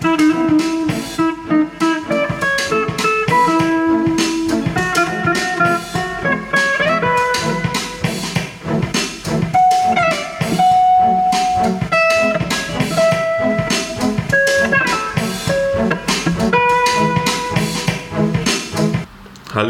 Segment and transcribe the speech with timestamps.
[0.00, 0.79] Thank you.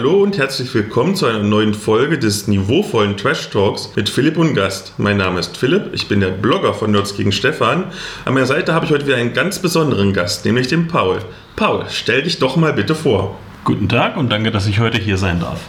[0.01, 4.55] Hallo und herzlich willkommen zu einer neuen Folge des niveauvollen Trash Talks mit Philipp und
[4.55, 4.95] Gast.
[4.97, 7.85] Mein Name ist Philipp, ich bin der Blogger von Nerds gegen Stefan.
[8.25, 11.19] An meiner Seite habe ich heute wieder einen ganz besonderen Gast, nämlich den Paul.
[11.55, 13.37] Paul, stell dich doch mal bitte vor.
[13.65, 15.61] Guten Tag und danke, dass ich heute hier sein darf.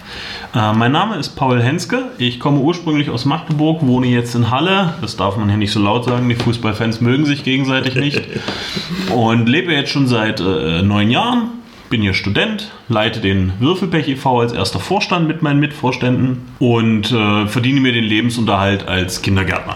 [0.56, 2.04] Äh, mein Name ist Paul Henske.
[2.18, 4.94] Ich komme ursprünglich aus Magdeburg, wohne jetzt in Halle.
[5.02, 6.30] Das darf man hier nicht so laut sagen.
[6.30, 8.22] Die Fußballfans mögen sich gegenseitig nicht.
[9.14, 11.61] und lebe jetzt schon seit äh, neun Jahren
[11.92, 14.40] bin hier Student, leite den Würfelpech e.V.
[14.40, 19.76] als erster Vorstand mit meinen Mitvorständen und äh, verdiene mir den Lebensunterhalt als Kindergärtner.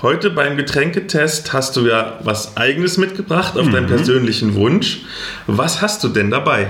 [0.00, 3.72] Heute beim Getränketest hast du ja was Eigenes mitgebracht auf mhm.
[3.72, 5.00] deinen persönlichen Wunsch.
[5.48, 6.68] Was hast du denn dabei?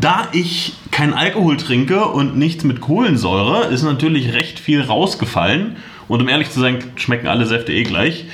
[0.00, 5.76] Da ich kein Alkohol trinke und nichts mit Kohlensäure, ist natürlich recht viel rausgefallen.
[6.08, 8.24] Und um ehrlich zu sein, schmecken alle Säfte eh gleich.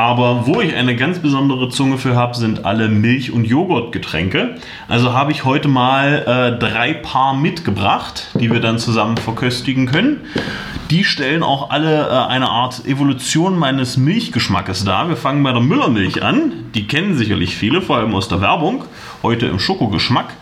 [0.00, 4.56] Aber wo ich eine ganz besondere Zunge für habe, sind alle Milch- und Joghurtgetränke.
[4.88, 10.22] Also habe ich heute mal äh, drei Paar mitgebracht, die wir dann zusammen verköstigen können.
[10.90, 15.10] Die stellen auch alle äh, eine Art Evolution meines Milchgeschmackes dar.
[15.10, 16.52] Wir fangen bei der Müllermilch an.
[16.74, 18.84] Die kennen sicherlich viele, vor allem aus der Werbung.
[19.22, 20.34] Heute im Schokogeschmack.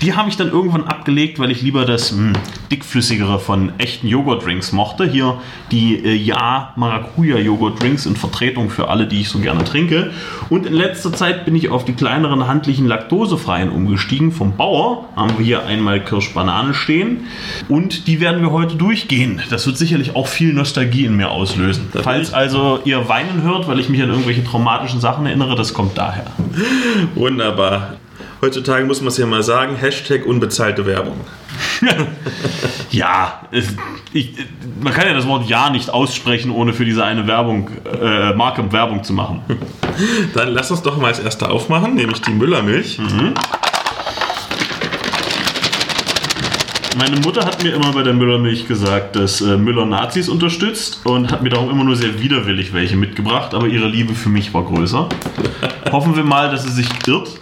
[0.00, 2.32] Die habe ich dann irgendwann abgelegt, weil ich lieber das mh, hm,
[2.70, 5.04] dickflüssigere von echten Joghurtdrinks mochte.
[5.04, 5.38] Hier
[5.70, 10.12] die äh, Ja Maracuja Joghurtdrinks in Vertretung für alle, die ich so gerne trinke.
[10.48, 14.32] Und in letzter Zeit bin ich auf die kleineren handlichen laktosefreien umgestiegen.
[14.32, 17.26] Vom Bauer haben wir hier einmal Kirsch-Banane stehen.
[17.68, 19.42] Und die werden wir heute durchgehen.
[19.50, 21.90] Das wird sicherlich auch viel Nostalgie in mir auslösen.
[22.02, 25.98] Falls also ihr weinen hört, weil ich mich an irgendwelche traumatischen Sachen erinnere, das kommt
[25.98, 26.24] daher.
[27.14, 27.96] Wunderbar.
[28.44, 31.20] Heutzutage muss man es ja mal sagen, Hashtag unbezahlte Werbung.
[32.90, 34.34] ja, ich,
[34.82, 38.72] man kann ja das Wort Ja nicht aussprechen, ohne für diese eine Werbung, äh, Marke
[38.72, 39.42] Werbung zu machen.
[40.34, 42.98] Dann lass uns doch mal als erste aufmachen, nämlich die Müllermilch.
[42.98, 43.34] Mhm.
[46.98, 51.30] Meine Mutter hat mir immer bei der Müllermilch gesagt, dass äh, Müller Nazis unterstützt und
[51.30, 54.64] hat mir darum immer nur sehr widerwillig welche mitgebracht, aber ihre Liebe für mich war
[54.64, 55.08] größer.
[55.92, 57.41] Hoffen wir mal, dass sie sich irrt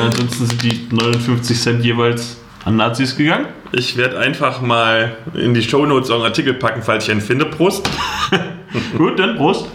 [0.00, 3.46] Ansonsten sind die 59 Cent jeweils an Nazis gegangen.
[3.72, 7.46] Ich werde einfach mal in die Shownotes einen Artikel packen, falls ich einen finde.
[7.46, 7.88] Prost.
[8.96, 9.66] Gut, dann Prost.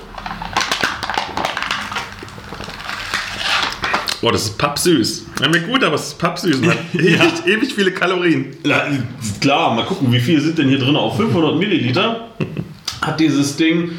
[4.21, 5.25] Boah, das ist pappsüß.
[5.41, 6.61] Ja, mir gut, aber es ist pappsüß.
[6.61, 7.25] Man ewig, ja.
[7.47, 8.55] ewig viele Kalorien.
[8.63, 8.85] Ja,
[9.39, 10.95] klar, mal gucken, wie viel sind denn hier drin?
[10.95, 12.27] Auf 500 Milliliter
[13.01, 13.93] hat dieses Ding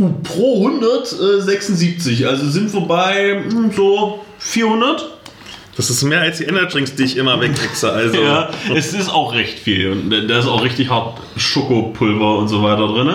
[0.00, 2.26] uh, pro 176.
[2.26, 5.20] Also sind wir bei hm, so 400?
[5.76, 7.90] Das ist mehr als die Energy-Drinks, die ich immer weghexe.
[7.90, 8.20] Also.
[8.20, 9.92] ja, es ist auch recht viel.
[9.92, 13.10] Und da ist auch richtig hart Schokopulver und so weiter drin.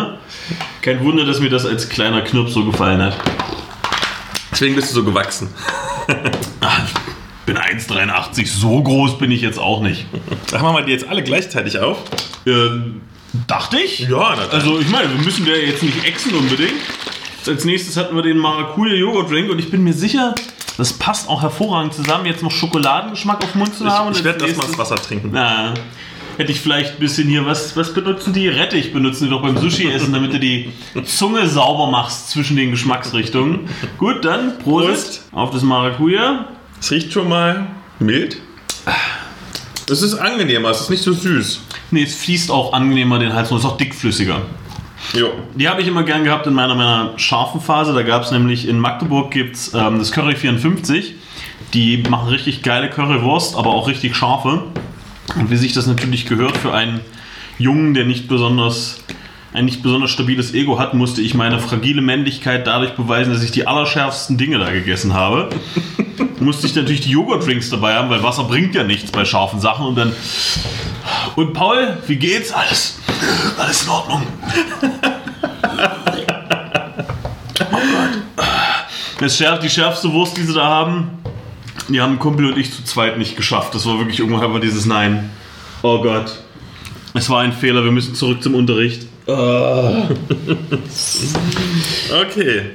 [0.81, 3.17] Kein Wunder, dass mir das als kleiner Knirps so gefallen hat.
[4.51, 5.49] Deswegen bist du so gewachsen.
[6.61, 6.81] Ach,
[7.39, 8.47] ich bin 1,83.
[8.47, 10.05] So groß bin ich jetzt auch nicht.
[10.51, 11.97] Machen wir mal die jetzt alle gleichzeitig auf.
[12.47, 13.01] Ähm,
[13.47, 13.99] dachte ich.
[13.99, 14.53] Ja, natürlich.
[14.53, 16.73] Also ich meine, wir müssen ja jetzt nicht exen unbedingt.
[17.47, 20.33] Als nächstes hatten wir den Maracuja Joghurt Drink und ich bin mir sicher,
[20.77, 24.11] das passt auch hervorragend zusammen, jetzt noch Schokoladengeschmack auf dem Mund zu haben.
[24.11, 25.29] Ich, ich werde das mal das Wasser trinken.
[25.31, 25.73] Na,
[26.37, 28.47] hätte ich vielleicht ein bisschen hier, was, was benutzen die?
[28.47, 30.71] Rettich benutzen die doch beim Sushi-Essen, damit du die
[31.05, 33.69] Zunge sauber machst zwischen den Geschmacksrichtungen.
[33.97, 35.23] Gut, dann Prost, Prost.
[35.31, 36.47] auf das Maracuja.
[36.79, 37.67] Es riecht schon mal
[37.99, 38.37] mild.
[39.87, 41.61] Es ist angenehmer, es ist nicht so süß.
[41.91, 44.41] Nee, es fließt auch angenehmer den Hals und es ist auch dickflüssiger.
[45.13, 45.31] Jo.
[45.53, 47.93] Die habe ich immer gern gehabt in meiner, meiner scharfen Phase.
[47.93, 51.13] Da gab es nämlich in Magdeburg gibt's, ähm, das Curry 54.
[51.75, 54.63] Die machen richtig geile Currywurst, aber auch richtig scharfe.
[55.35, 57.01] Und wie sich das natürlich gehört für einen
[57.59, 59.03] Jungen, der nicht besonders
[59.55, 63.51] ein nicht besonders stabiles Ego hat, musste ich meine fragile Männlichkeit dadurch beweisen, dass ich
[63.51, 65.49] die allerschärfsten Dinge da gegessen habe.
[66.39, 69.85] musste ich natürlich die Joghurtdrinks dabei haben, weil Wasser bringt ja nichts bei scharfen Sachen.
[69.87, 70.11] Und dann.
[71.35, 72.51] Und Paul, wie geht's?
[72.51, 72.99] Alles,
[73.57, 74.23] alles in Ordnung.
[77.61, 77.79] oh
[78.37, 78.45] Gott.
[79.19, 81.07] Das schärf, die schärfste Wurst, die sie da haben,
[81.87, 83.73] die haben Kumpel und ich zu zweit nicht geschafft.
[83.73, 85.29] Das war wirklich irgendwann einfach dieses Nein.
[85.81, 86.39] Oh Gott.
[87.13, 89.07] Es war ein Fehler, wir müssen zurück zum Unterricht.
[89.27, 90.21] Okay,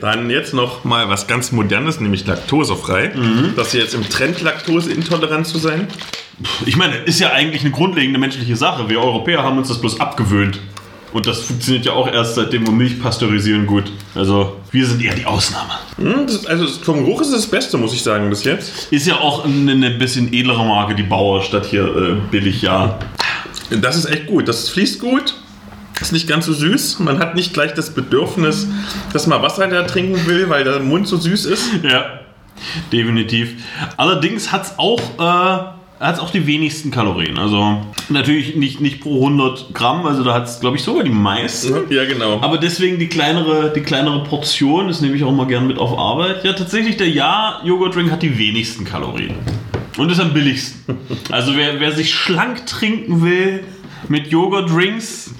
[0.00, 3.12] dann jetzt noch mal was ganz Modernes, nämlich laktosefrei.
[3.14, 3.52] Mhm.
[3.55, 5.87] Das ist jetzt im Trend, laktoseintolerant zu sein.
[6.67, 8.88] Ich meine, ist ja eigentlich eine grundlegende menschliche Sache.
[8.88, 10.58] Wir Europäer haben uns das bloß abgewöhnt.
[11.12, 13.91] Und das funktioniert ja auch erst seitdem wir Milch pasteurisieren gut.
[14.14, 15.73] Also wir sind eher die Ausnahme.
[15.96, 18.93] Hm, also vom Geruch ist es das Beste, muss ich sagen, bis jetzt.
[18.93, 22.99] Ist ja auch eine, eine bisschen edlere Marke, die Bauer, statt hier äh, billig, ja.
[23.70, 24.49] Das ist echt gut.
[24.49, 25.35] Das fließt gut.
[26.00, 26.99] Ist nicht ganz so süß.
[27.00, 28.69] Man hat nicht gleich das Bedürfnis,
[29.12, 31.70] dass man Wasser da trinken will, weil der Mund so süß ist.
[31.82, 32.20] Ja,
[32.93, 33.55] definitiv.
[33.97, 35.64] Allerdings hat es auch, äh,
[36.00, 37.38] hat's auch die wenigsten Kalorien.
[37.38, 41.11] Also natürlich nicht, nicht pro 100 Gramm, also da hat es, glaube ich, sogar die
[41.11, 41.91] meisten.
[41.91, 42.41] Ja, genau.
[42.41, 45.99] Aber deswegen die kleinere, die kleinere Portion, das nehme ich auch mal gern mit auf
[45.99, 46.44] Arbeit.
[46.44, 49.35] Ja, tatsächlich, der Ja-Joghurt-Drink hat die wenigsten Kalorien.
[49.99, 50.96] Und ist am billigsten.
[51.31, 53.64] Also wer, wer sich schlank trinken will
[54.08, 55.35] mit Joghurt-Drinks,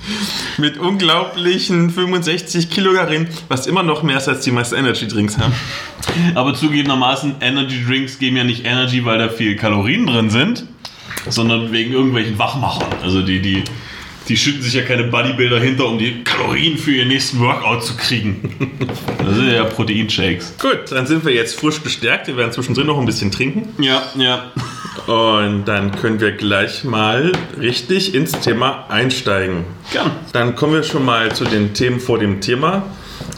[0.59, 5.53] Mit unglaublichen 65 Kilokalorien, was immer noch mehr ist als die meisten Energy Drinks haben.
[6.35, 10.67] aber zugegebenermaßen Energy Drinks geben ja nicht Energy, weil da viel Kalorien drin sind,
[11.29, 12.89] sondern wegen irgendwelchen Wachmachern.
[13.03, 13.65] Also die, die,
[14.29, 17.97] die schütten sich ja keine Bodybuilder hinter, um die Kalorien für ihren nächsten Workout zu
[17.97, 18.77] kriegen.
[19.25, 20.55] Das sind ja Proteinshakes.
[20.59, 22.27] Gut, dann sind wir jetzt frisch gestärkt.
[22.27, 23.69] Wir werden zwischendrin noch ein bisschen trinken.
[23.83, 24.51] Ja, ja.
[25.07, 29.65] Und dann können wir gleich mal richtig ins Thema einsteigen.
[29.93, 30.11] Gern.
[30.33, 32.85] Dann kommen wir schon mal zu den Themen vor dem Thema.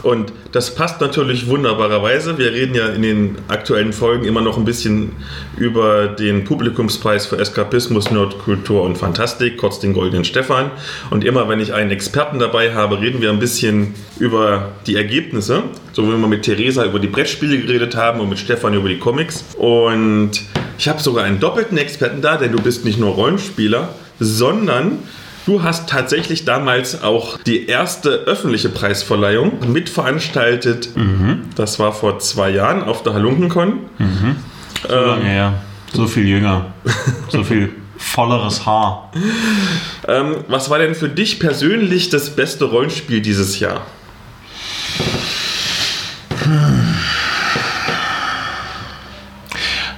[0.03, 2.37] Und das passt natürlich wunderbarerweise.
[2.37, 5.13] Wir reden ja in den aktuellen Folgen immer noch ein bisschen
[5.57, 10.71] über den Publikumspreis für Eskapismus, Nerdkultur und Fantastik, kurz den Goldenen Stefan.
[11.11, 15.63] Und immer wenn ich einen Experten dabei habe, reden wir ein bisschen über die Ergebnisse.
[15.93, 18.99] So wie wir mit Theresa über die Brettspiele geredet haben und mit Stefan über die
[18.99, 19.45] Comics.
[19.57, 20.43] Und
[20.79, 24.99] ich habe sogar einen doppelten Experten da, denn du bist nicht nur Rollenspieler, sondern
[25.45, 30.91] Du hast tatsächlich damals auch die erste öffentliche Preisverleihung mitveranstaltet.
[31.57, 33.81] Das war vor zwei Jahren auf der Halunkencon.
[34.89, 35.55] So lange her.
[35.93, 36.73] So viel jünger.
[37.29, 39.11] So viel volleres Haar.
[40.07, 43.87] Ähm, was war denn für dich persönlich das beste Rollenspiel dieses Jahr?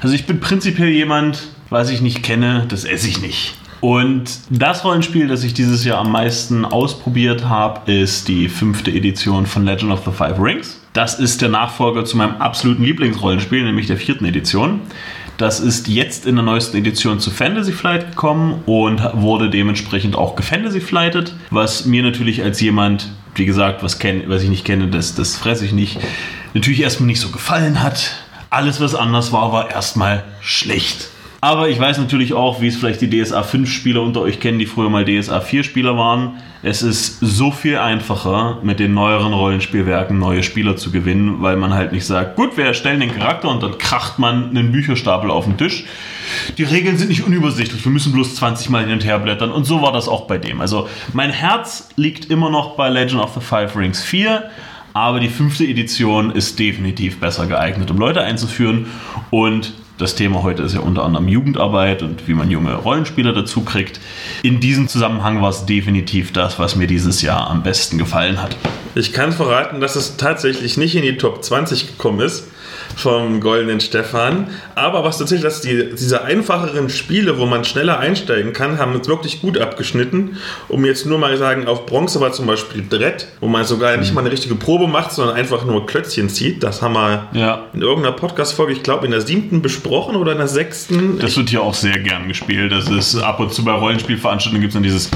[0.04, 3.54] Also ich bin prinzipiell jemand, was ich nicht kenne, das esse ich nicht.
[3.80, 9.46] Und das Rollenspiel, das ich dieses Jahr am meisten ausprobiert habe, ist die fünfte Edition
[9.46, 10.78] von Legend of the Five Rings.
[10.92, 14.80] Das ist der Nachfolger zu meinem absoluten Lieblingsrollenspiel, nämlich der vierten Edition.
[15.38, 20.36] Das ist jetzt in der neuesten Edition zu Fantasy Flight gekommen und wurde dementsprechend auch
[20.36, 24.88] gefantasy flighted, was mir natürlich als jemand, wie gesagt, was, kenn, was ich nicht kenne,
[24.88, 25.98] das, das fresse ich nicht,
[26.52, 28.23] natürlich erstmal nicht so gefallen hat.
[28.54, 31.08] Alles, was anders war, war erstmal schlecht.
[31.40, 34.60] Aber ich weiß natürlich auch, wie es vielleicht die DSA 5 Spieler unter euch kennen,
[34.60, 36.36] die früher mal DSA 4 Spieler waren.
[36.62, 41.74] Es ist so viel einfacher, mit den neueren Rollenspielwerken neue Spieler zu gewinnen, weil man
[41.74, 45.46] halt nicht sagt, gut, wir erstellen den Charakter und dann kracht man einen Bücherstapel auf
[45.46, 45.84] den Tisch.
[46.56, 49.64] Die Regeln sind nicht unübersichtlich, wir müssen bloß 20 Mal hin und her blättern und
[49.64, 50.60] so war das auch bei dem.
[50.60, 54.48] Also mein Herz liegt immer noch bei Legend of the Five Rings 4.
[54.96, 58.86] Aber die fünfte Edition ist definitiv besser geeignet, um Leute einzuführen.
[59.30, 63.62] Und das Thema heute ist ja unter anderem Jugendarbeit und wie man junge Rollenspieler dazu
[63.62, 63.98] kriegt.
[64.44, 68.56] In diesem Zusammenhang war es definitiv das, was mir dieses Jahr am besten gefallen hat.
[68.94, 72.48] Ich kann verraten, dass es tatsächlich nicht in die Top 20 gekommen ist
[72.96, 74.48] vom Goldenen Stefan.
[74.74, 79.08] Aber was tatsächlich, dass die, diese einfacheren Spiele, wo man schneller einsteigen kann, haben es
[79.08, 80.36] wirklich gut abgeschnitten.
[80.68, 84.14] Um jetzt nur mal sagen, auf Bronze war zum Beispiel Dredd, wo man sogar nicht
[84.14, 86.62] mal eine richtige Probe macht, sondern einfach nur Klötzchen zieht.
[86.62, 87.64] Das haben wir Ja.
[87.72, 91.18] in irgendeiner Podcast-Folge, ich glaube in der siebten besprochen oder in der sechsten.
[91.18, 92.72] Das wird hier auch sehr gern gespielt.
[92.72, 95.10] Das ist ab und zu bei Rollenspielveranstaltungen gibt es dann dieses.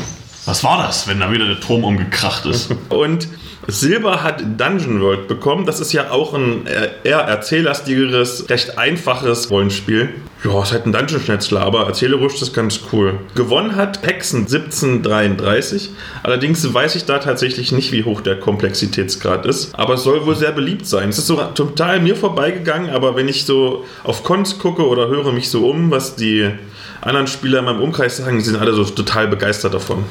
[0.46, 2.70] Was war das, wenn da wieder der Turm umgekracht ist?
[2.88, 3.28] Und
[3.70, 5.66] Silber hat Dungeon World bekommen.
[5.66, 10.08] Das ist ja auch ein äh, eher erzähllastigeres, recht einfaches Rollenspiel.
[10.42, 13.18] Ja, es ist halt ein Dungeon-Schnetzler, aber erzählerisch ist das ganz cool.
[13.34, 15.90] Gewonnen hat Hexen 1733.
[16.22, 19.74] Allerdings weiß ich da tatsächlich nicht, wie hoch der Komplexitätsgrad ist.
[19.74, 21.10] Aber es soll wohl sehr beliebt sein.
[21.10, 25.32] Es ist so total mir vorbeigegangen, aber wenn ich so auf Cons gucke oder höre
[25.32, 26.52] mich so um, was die
[27.00, 30.04] anderen Spieler in meinem Umkreis sagen, die sind alle so total begeistert davon.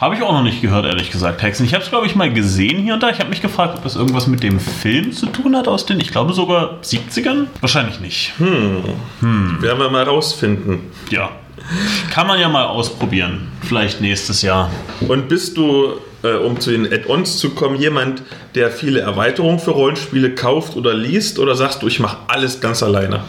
[0.00, 1.66] Habe ich auch noch nicht gehört, ehrlich gesagt, Hexen.
[1.66, 3.10] Ich habe es, glaube ich, mal gesehen hier und da.
[3.10, 6.00] Ich habe mich gefragt, ob das irgendwas mit dem Film zu tun hat aus den,
[6.00, 7.46] ich glaube sogar 70ern?
[7.60, 8.32] Wahrscheinlich nicht.
[8.40, 10.80] Werden wir mal rausfinden.
[11.10, 11.30] Ja.
[12.10, 13.48] Kann man ja mal ausprobieren.
[13.62, 14.70] Vielleicht nächstes Jahr.
[15.06, 18.22] Und bist du, äh, um zu den Add-ons zu kommen, jemand,
[18.54, 21.38] der viele Erweiterungen für Rollenspiele kauft oder liest?
[21.38, 23.24] Oder sagst du, ich mache alles ganz alleine?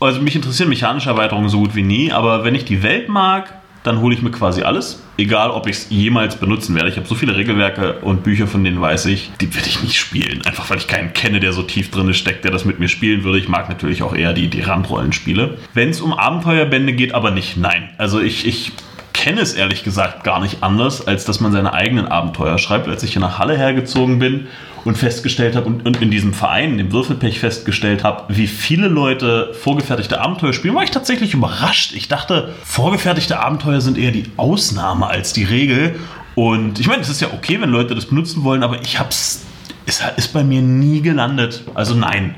[0.00, 3.52] Also mich interessieren mechanische Erweiterungen so gut wie nie, aber wenn ich die Welt mag,
[3.82, 5.02] dann hole ich mir quasi alles.
[5.16, 6.88] Egal, ob ich es jemals benutzen werde.
[6.88, 9.96] Ich habe so viele Regelwerke und Bücher, von denen weiß ich, die werde ich nicht
[9.96, 10.42] spielen.
[10.46, 13.24] Einfach weil ich keinen kenne, der so tief drin steckt, der das mit mir spielen
[13.24, 13.38] würde.
[13.38, 15.58] Ich mag natürlich auch eher die, die Randrollenspiele.
[15.74, 17.90] Wenn es um Abenteuerbände geht, aber nicht, nein.
[17.98, 18.72] Also ich, ich
[19.18, 22.86] kenne es ehrlich gesagt gar nicht anders, als dass man seine eigenen Abenteuer schreibt.
[22.86, 24.46] Als ich hier nach Halle hergezogen bin
[24.84, 29.52] und festgestellt habe und, und in diesem Verein, dem Würfelpech, festgestellt habe, wie viele Leute
[29.60, 31.94] vorgefertigte Abenteuer spielen, war ich tatsächlich überrascht.
[31.94, 35.96] Ich dachte, vorgefertigte Abenteuer sind eher die Ausnahme als die Regel.
[36.36, 39.44] Und ich meine, es ist ja okay, wenn Leute das benutzen wollen, aber ich hab's.
[39.84, 41.64] Es ist bei mir nie gelandet.
[41.74, 42.36] Also nein.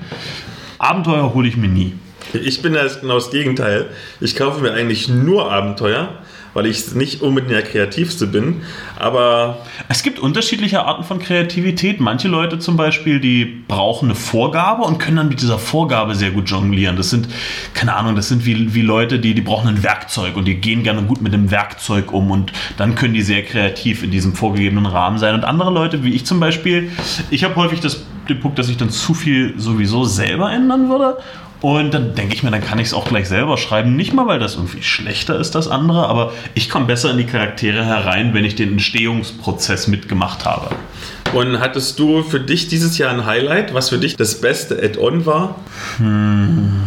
[0.78, 1.92] Abenteuer hole ich mir nie.
[2.32, 3.90] Ich bin das genau das Gegenteil.
[4.20, 6.20] Ich kaufe mir eigentlich nur Abenteuer
[6.54, 8.62] weil ich nicht unbedingt der Kreativste bin.
[8.98, 9.58] Aber.
[9.88, 12.00] Es gibt unterschiedliche Arten von Kreativität.
[12.00, 16.30] Manche Leute zum Beispiel, die brauchen eine Vorgabe und können dann mit dieser Vorgabe sehr
[16.30, 16.96] gut jonglieren.
[16.96, 17.28] Das sind,
[17.74, 20.82] keine Ahnung, das sind wie, wie Leute, die, die brauchen ein Werkzeug und die gehen
[20.82, 24.86] gerne gut mit dem Werkzeug um und dann können die sehr kreativ in diesem vorgegebenen
[24.86, 25.34] Rahmen sein.
[25.34, 26.90] Und andere Leute, wie ich zum Beispiel,
[27.30, 31.16] ich habe häufig das, den Punkt, dass ich dann zu viel sowieso selber ändern würde
[31.60, 33.94] und dann denke ich mir, dann kann ich es auch gleich selber schreiben.
[33.94, 37.24] Nicht mal, weil das irgendwie schlechter ist, das andere, aber ich komme besser in die
[37.24, 40.70] Charaktere herein, wenn ich den Entstehungsprozess mitgemacht habe.
[41.34, 45.26] Und hattest du für dich dieses Jahr ein Highlight, was für dich das beste Add-on
[45.26, 45.56] war?
[45.98, 46.80] Hm.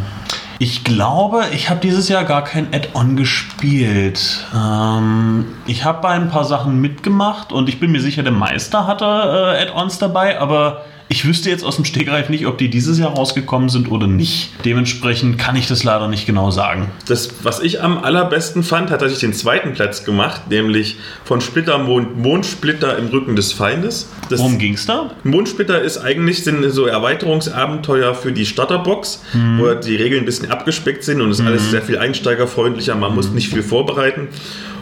[0.59, 4.45] Ich glaube, ich habe dieses Jahr gar kein Add-on gespielt.
[4.55, 8.87] Ähm, ich habe bei ein paar Sachen mitgemacht und ich bin mir sicher, der Meister
[8.87, 12.97] hatte äh, Add-ons dabei, aber ich wüsste jetzt aus dem Stegreif nicht, ob die dieses
[12.97, 14.49] Jahr rausgekommen sind oder nicht.
[14.65, 16.89] Dementsprechend kann ich das leider nicht genau sagen.
[17.07, 22.17] Das, was ich am allerbesten fand, hat tatsächlich den zweiten Platz gemacht, nämlich von Splittermond
[22.17, 24.09] Mondsplitter im Rücken des Feindes.
[24.31, 25.11] Das Worum ging es da?
[25.23, 29.59] Mondsplitter ist eigentlich sind so Erweiterungsabenteuer für die Starterbox, hm.
[29.59, 31.51] wo die Regeln ein bisschen abgespeckt sind und es ist hm.
[31.51, 32.95] alles sehr viel einsteigerfreundlicher.
[32.95, 33.15] Man hm.
[33.17, 34.29] muss nicht viel vorbereiten.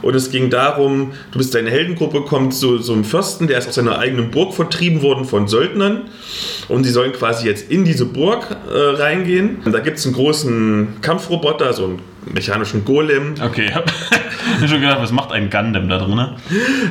[0.02, 3.68] Und es ging darum, du bist deine Heldengruppe, kommt zu so einem Fürsten, der ist
[3.68, 6.04] aus seiner eigenen Burg vertrieben worden von Söldnern.
[6.68, 9.58] Und sie sollen quasi jetzt in diese Burg äh, reingehen.
[9.66, 12.00] Und da gibt es einen großen Kampfroboter, so einen
[12.34, 13.36] mechanischen Golem.
[13.44, 13.72] Okay,
[14.62, 16.20] habe schon gedacht, was macht ein Gundam da drin?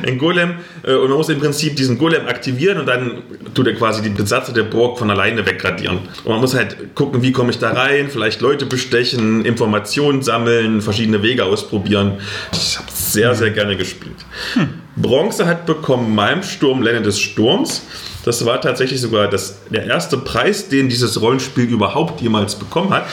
[0.05, 0.55] Ein Golem.
[0.83, 3.23] Äh, und man muss im Prinzip diesen Golem aktivieren und dann
[3.53, 5.99] tut er quasi die Besatzer der Burg von alleine wegradieren.
[6.23, 10.81] Und man muss halt gucken, wie komme ich da rein, vielleicht Leute bestechen, Informationen sammeln,
[10.81, 12.13] verschiedene Wege ausprobieren.
[12.51, 14.15] Ich habe sehr, sehr gerne gespielt.
[14.53, 14.69] Hm.
[14.95, 17.83] Bronze hat bekommen Malmsturm, Lenne des Sturms.
[18.23, 23.05] Das war tatsächlich sogar das, der erste Preis, den dieses Rollenspiel überhaupt jemals bekommen hat.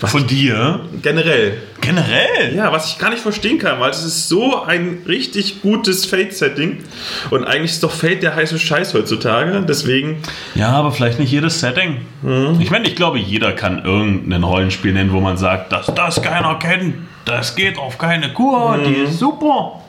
[0.00, 0.80] Was Von dir?
[1.02, 1.58] Generell.
[1.82, 2.54] Generell?
[2.54, 6.78] Ja, was ich gar nicht verstehen kann, weil es ist so ein richtig gutes Fate-Setting.
[7.28, 9.62] Und eigentlich ist doch Fate der heiße Scheiß heutzutage.
[9.68, 10.22] Deswegen.
[10.54, 11.98] Ja, aber vielleicht nicht jedes Setting.
[12.22, 12.58] Mhm.
[12.60, 16.58] Ich meine, ich glaube, jeder kann irgendein Rollenspiel nennen, wo man sagt, dass das keiner
[16.58, 16.94] kennt.
[17.30, 18.84] Das geht auf keine Kur, mhm.
[18.84, 19.80] die ist super.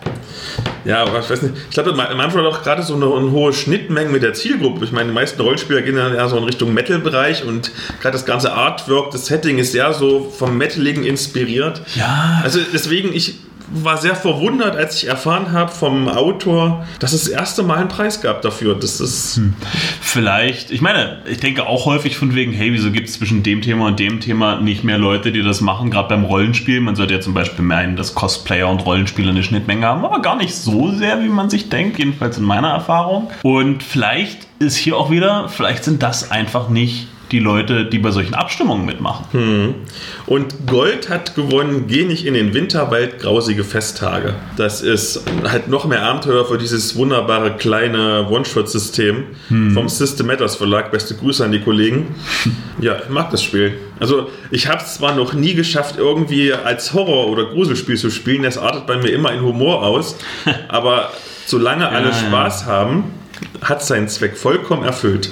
[0.84, 1.56] Ja, aber ich weiß nicht.
[1.70, 4.84] Ich glaube, manchmal auch gerade so eine, eine, hohe Schnittmenge mit der Zielgruppe.
[4.86, 7.72] Ich meine, die meisten Rollenspieler gehen dann eher so in Richtung Metal-Bereich und
[8.02, 11.82] gerade das ganze Artwork, das Setting ist sehr so vom Metaligen inspiriert.
[11.96, 12.42] Ja.
[12.44, 13.36] Also deswegen, ich
[13.74, 17.88] war sehr verwundert, als ich erfahren habe vom Autor, dass es das erste Mal einen
[17.88, 18.76] Preis gab dafür.
[18.76, 19.54] Das ist hm.
[20.02, 23.62] Vielleicht, ich meine, ich denke auch häufig von wegen, hey, wieso gibt es zwischen dem
[23.62, 26.82] Thema und dem Thema nicht mehr Leute, die das machen, gerade beim Rollenspiel.
[26.82, 30.36] Man sollte ja zum Beispiel meinen, dass Cosplayer und Rollenspieler eine Schnittmenge haben, aber gar
[30.36, 33.30] nicht so sehr, wie man sich denkt, jedenfalls in meiner Erfahrung.
[33.44, 38.12] Und vielleicht ist hier auch wieder, vielleicht sind das einfach nicht die Leute, die bei
[38.12, 39.26] solchen Abstimmungen mitmachen.
[39.32, 39.76] Hm.
[40.26, 44.36] Und Gold hat gewonnen, Geh nicht in den Winterwald, grausige Festtage.
[44.58, 49.72] Das ist halt noch mehr Abenteuer für dieses wunderbare kleine One-Shot-System hm.
[49.72, 50.92] vom System Matters Verlag.
[50.92, 52.16] Beste Grüße an die Kollegen.
[52.80, 53.74] ja, ich mag das Spiel.
[54.00, 58.44] Also ich habe es zwar noch nie geschafft, irgendwie als Horror- oder Gruselspiel zu spielen.
[58.44, 60.18] Das artet bei mir immer in Humor aus.
[60.68, 61.12] aber
[61.46, 62.68] solange alle ja, Spaß ja.
[62.68, 63.04] haben,
[63.62, 65.32] hat seinen Zweck vollkommen erfüllt.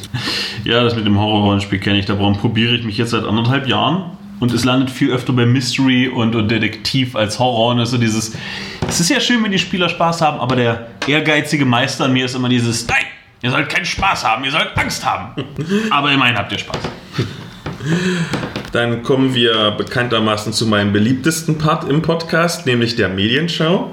[0.63, 2.06] Ja, das mit dem Horrorrollenspiel kenne ich.
[2.06, 4.18] Da probiere ich mich jetzt seit anderthalb Jahren.
[4.39, 7.72] Und es landet viel öfter bei Mystery und, und Detektiv als Horror.
[7.72, 8.36] Und so dieses.
[8.88, 12.25] Es ist ja schön, wenn die Spieler Spaß haben, aber der ehrgeizige Meister an mir
[12.25, 13.04] ist immer dieses: Nein,
[13.42, 15.44] ihr sollt keinen Spaß haben, ihr sollt Angst haben.
[15.89, 16.80] aber immerhin habt ihr Spaß.
[18.71, 23.91] Dann kommen wir bekanntermaßen zu meinem beliebtesten Part im Podcast, nämlich der Medienschau.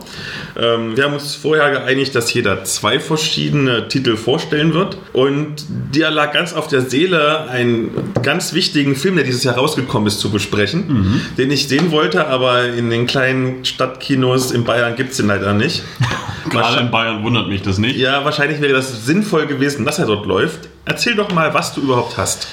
[0.58, 4.98] Ähm, wir haben uns vorher geeinigt, dass jeder zwei verschiedene Titel vorstellen wird.
[5.12, 5.64] Und
[5.94, 7.90] dir lag ganz auf der Seele, einen
[8.22, 11.20] ganz wichtigen Film, der dieses Jahr rausgekommen ist, zu besprechen, mhm.
[11.38, 15.54] den ich sehen wollte, aber in den kleinen Stadtkinos in Bayern gibt es den leider
[15.54, 15.82] nicht.
[16.50, 17.96] Gerade in Bayern wundert mich das nicht.
[17.96, 20.68] Ja, wahrscheinlich wäre das sinnvoll gewesen, dass er dort läuft.
[20.84, 22.46] Erzähl doch mal, was du überhaupt hast.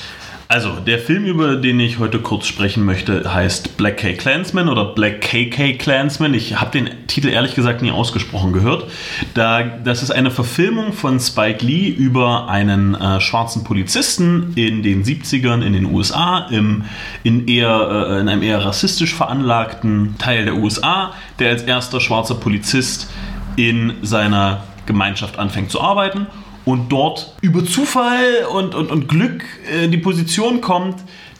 [0.53, 4.85] Also, der Film, über den ich heute kurz sprechen möchte, heißt Black K Clansman oder
[4.85, 6.35] Black KK Clansman.
[6.35, 8.85] Ich habe den Titel ehrlich gesagt nie ausgesprochen gehört.
[9.33, 15.03] Da, das ist eine Verfilmung von Spike Lee über einen äh, schwarzen Polizisten in den
[15.03, 16.83] 70ern in den USA, im,
[17.23, 22.35] in, eher, äh, in einem eher rassistisch veranlagten Teil der USA, der als erster schwarzer
[22.35, 23.09] Polizist
[23.55, 26.27] in seiner Gemeinschaft anfängt zu arbeiten
[26.65, 29.43] und dort über Zufall und, und, und Glück
[29.83, 30.97] in die Position kommt,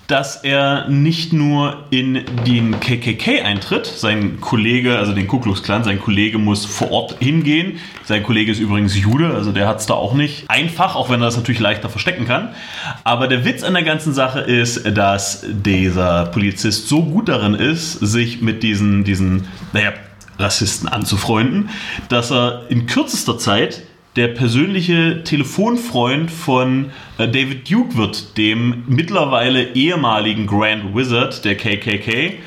[0.08, 5.84] dass er nicht nur in den KKK eintritt, sein Kollege, also den Ku Klux Klan,
[5.86, 7.80] sein Kollege muss vor Ort hingehen.
[8.03, 11.22] Sein Kollege ist übrigens Jude, also der hat es da auch nicht einfach, auch wenn
[11.22, 12.50] er das natürlich leichter verstecken kann.
[13.06, 17.94] Aber der Witz an der ganzen Sache ist, dass dieser Polizist so gut darin ist,
[17.94, 19.94] sich mit diesen, diesen naja,
[20.38, 21.70] Rassisten anzufreunden,
[22.10, 23.84] dass er in kürzester Zeit
[24.15, 32.38] der persönliche Telefonfreund von äh, David Duke wird, dem mittlerweile ehemaligen Grand Wizard der KKK.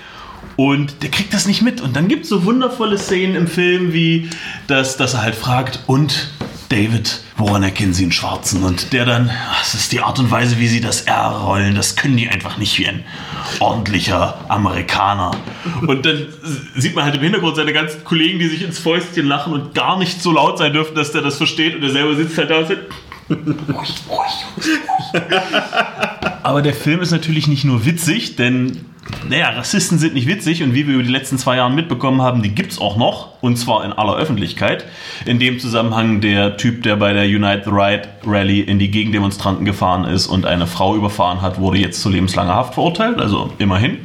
[0.57, 1.81] Und der kriegt das nicht mit.
[1.81, 4.31] Und dann gibt es so wundervolle Szenen im Film, wie
[4.69, 6.31] das, dass er halt fragt, und
[6.69, 8.65] David, woran erkennen Sie einen Schwarzen?
[8.65, 11.97] Und der dann, das ist die Art und Weise, wie Sie das R rollen, das
[11.97, 13.05] können die einfach nicht wie ein
[13.61, 15.31] ordentlicher Amerikaner.
[15.87, 16.27] Und dann
[16.75, 19.99] sieht man halt im Hintergrund seine ganzen Kollegen, die sich ins Fäustchen lachen und gar
[19.99, 21.77] nicht so laut sein dürfen, dass der das versteht.
[21.77, 22.93] Und er selber sitzt halt da und sagt,
[26.43, 28.85] aber der Film ist natürlich nicht nur witzig, denn
[29.29, 32.43] naja, Rassisten sind nicht witzig und wie wir über die letzten zwei Jahre mitbekommen haben,
[32.43, 34.85] die gibt es auch noch und zwar in aller Öffentlichkeit.
[35.25, 39.65] In dem Zusammenhang der Typ, der bei der Unite the Right Rally in die Gegendemonstranten
[39.65, 43.99] gefahren ist und eine Frau überfahren hat, wurde jetzt zu lebenslanger Haft verurteilt, also immerhin.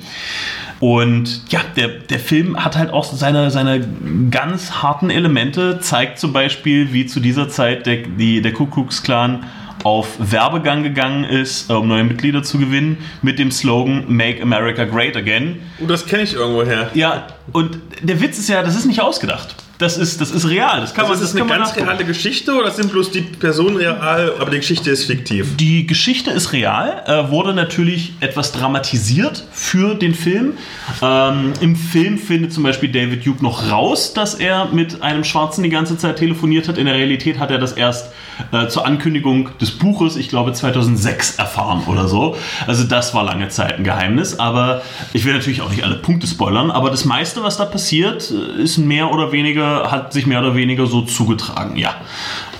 [0.82, 3.88] Und ja, der, der Film hat halt auch seine, seine
[4.32, 9.04] ganz harten Elemente, zeigt zum Beispiel, wie zu dieser Zeit der, die, der Ku Klux
[9.04, 9.46] Klan
[9.84, 15.16] auf Werbegang gegangen ist, um neue Mitglieder zu gewinnen, mit dem Slogan Make America Great
[15.16, 15.60] Again.
[15.80, 16.90] Oh, das kenne ich irgendwoher.
[16.96, 19.56] Ja, und der Witz ist ja, das ist nicht ausgedacht.
[19.82, 20.80] Das ist, das ist real.
[20.80, 23.22] Das kann Also man, ist das das eine ganz reale Geschichte oder sind bloß die
[23.22, 25.58] Personen real, aber die Geschichte ist fiktiv?
[25.58, 30.54] Die Geschichte ist real, äh, wurde natürlich etwas dramatisiert für den Film.
[31.02, 35.64] Ähm, Im Film findet zum Beispiel David Duke noch raus, dass er mit einem Schwarzen
[35.64, 36.78] die ganze Zeit telefoniert hat.
[36.78, 38.12] In der Realität hat er das erst
[38.52, 42.36] äh, zur Ankündigung des Buches, ich glaube 2006, erfahren oder so.
[42.68, 44.40] Also das war lange Zeit ein Geheimnis.
[44.40, 44.82] Aber
[45.14, 46.72] ich will natürlich auch nicht alle Punkte spoilern.
[46.72, 50.56] Aber das meiste, was da passiert, äh, ist mehr oder weniger, hat sich mehr oder
[50.56, 51.78] weniger so zugetragen.
[51.78, 51.96] Ja.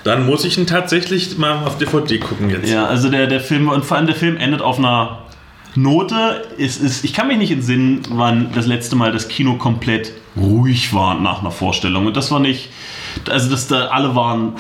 [0.04, 2.70] Dann muss ich ihn tatsächlich mal auf DVD gucken jetzt.
[2.70, 5.20] Ja, also der, der Film, und vor allem der Film endet auf einer
[5.76, 6.44] Note.
[6.58, 10.94] Es ist, ich kann mich nicht entsinnen, wann das letzte Mal das Kino komplett ruhig
[10.94, 12.08] war nach einer Vorstellung.
[12.08, 12.70] Und das war nicht,
[13.30, 14.54] also dass da alle waren,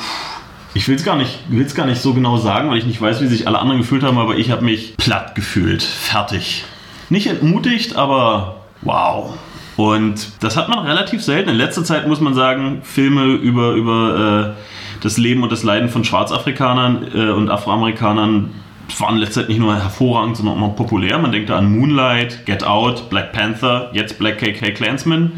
[0.74, 1.40] ich will es gar, nicht-
[1.76, 4.18] gar nicht so genau sagen, weil ich nicht weiß, wie sich alle anderen gefühlt haben,
[4.18, 6.64] aber ich habe mich platt gefühlt, fertig.
[7.10, 9.34] Nicht entmutigt, aber wow.
[9.78, 11.50] Und das hat man relativ selten.
[11.50, 15.90] In letzter Zeit muss man sagen, Filme über, über äh, das Leben und das Leiden
[15.90, 18.52] von Schwarzafrikanern äh, und Afroamerikanern
[19.00, 21.18] waren in letzter Zeit nicht nur hervorragend, sondern auch noch populär.
[21.20, 25.32] Man denkt da an Moonlight, Get Out, Black Panther, jetzt Black KK Klansman.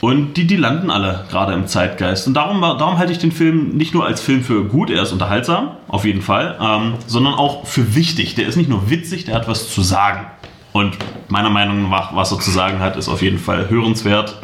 [0.00, 2.26] Und die, die landen alle gerade im Zeitgeist.
[2.28, 5.12] Und darum, darum halte ich den Film nicht nur als Film für gut, er ist
[5.12, 8.34] unterhaltsam, auf jeden Fall, ähm, sondern auch für wichtig.
[8.36, 10.26] Der ist nicht nur witzig, der hat was zu sagen.
[10.72, 10.96] Und
[11.28, 14.36] meiner Meinung nach, was er zu sagen hat, ist auf jeden Fall hörenswert.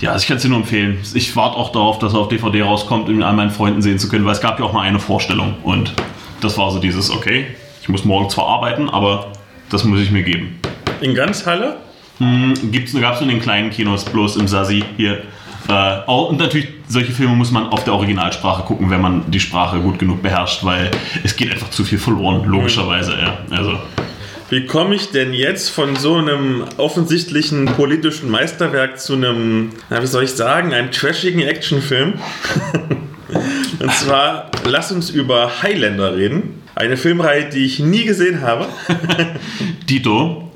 [0.00, 0.98] Ja, also ich kann es dir nur empfehlen.
[1.14, 3.98] Ich warte auch darauf, dass er auf DVD rauskommt, um ihn an meinen Freunden sehen
[3.98, 5.56] zu können, weil es gab ja auch mal eine Vorstellung.
[5.64, 5.92] Und
[6.40, 7.46] das war so dieses, okay,
[7.82, 9.32] ich muss morgen zwar arbeiten, aber
[9.68, 10.60] das muss ich mir geben.
[11.00, 11.76] In ganz Halle?
[12.70, 15.22] Gibt's, gab es in den kleinen Kinos, bloß im Sasi hier.
[15.68, 19.40] Äh, auch, und natürlich, solche Filme muss man auf der Originalsprache gucken, wenn man die
[19.40, 20.90] Sprache gut genug beherrscht, weil
[21.22, 23.12] es geht einfach zu viel verloren, logischerweise.
[23.12, 23.38] Ja.
[23.50, 23.78] Also,
[24.50, 30.06] Wie komme ich denn jetzt von so einem offensichtlichen politischen Meisterwerk zu einem, na, wie
[30.06, 32.14] soll ich sagen, einem trashigen Actionfilm?
[33.80, 36.60] Und zwar, lass uns über Highlander reden.
[36.74, 38.66] Eine Filmreihe, die ich nie gesehen habe.
[39.88, 40.49] Dito,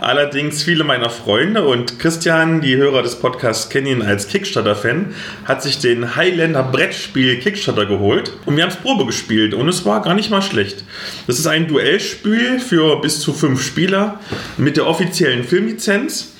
[0.00, 5.62] Allerdings viele meiner Freunde und Christian, die Hörer des Podcasts kennen ihn als Kickstarter-Fan, hat
[5.62, 10.00] sich den Highlander Brettspiel Kickstarter geholt und wir haben es Probe gespielt und es war
[10.00, 10.84] gar nicht mal schlecht.
[11.26, 14.20] Das ist ein Duellspiel für bis zu fünf Spieler
[14.56, 16.32] mit der offiziellen Filmlizenz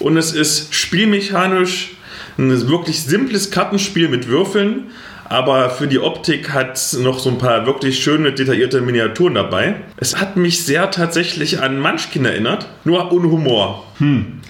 [0.00, 1.90] und es ist spielmechanisch
[2.38, 4.90] ein wirklich simples Kartenspiel mit Würfeln.
[5.30, 9.76] Aber für die Optik hat es noch so ein paar wirklich schöne, detaillierte Miniaturen dabei.
[9.98, 13.84] Es hat mich sehr tatsächlich an Munchkin erinnert, nur ohne Humor.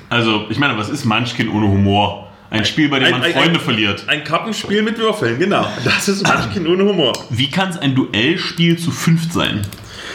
[0.08, 2.24] also ich meine, was ist Munchkin ohne Humor?
[2.50, 4.04] Ein Spiel, bei dem Ein- man ein- Freunde ein- verliert.
[4.06, 5.66] Ein Kartenspiel mit Würfeln, genau.
[5.84, 7.12] Das ist Munchkin ohne Humor.
[7.28, 9.60] Wie kann es ein Duellspiel zu fünft sein?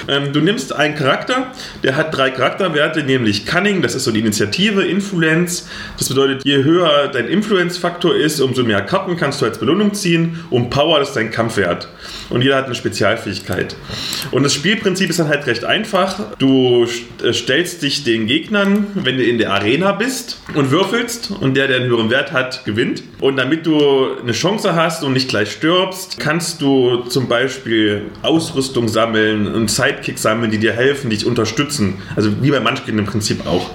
[0.07, 1.51] Ähm, du nimmst einen Charakter,
[1.83, 5.67] der hat drei Charakterwerte, nämlich Cunning, das ist so die Initiative, Influence,
[5.97, 10.43] das bedeutet, je höher dein Influence-Faktor ist, umso mehr Karten kannst du als Belohnung ziehen
[10.49, 11.87] und Power, das ist dein Kampfwert.
[12.33, 13.75] Und jeder hat eine Spezialfähigkeit.
[14.31, 16.19] Und das Spielprinzip ist dann halt recht einfach.
[16.39, 16.87] Du
[17.23, 21.67] äh, stellst dich den Gegnern, wenn du in der Arena bist und würfelst und der,
[21.67, 23.03] der einen höheren Wert hat, gewinnt.
[23.19, 28.87] Und damit du eine Chance hast und nicht gleich stirbst, kannst du zum Beispiel Ausrüstung
[28.87, 32.01] sammeln und Sidekick sammeln, die dir helfen, dich unterstützen.
[32.15, 33.69] Also wie bei Munchkin im Prinzip auch.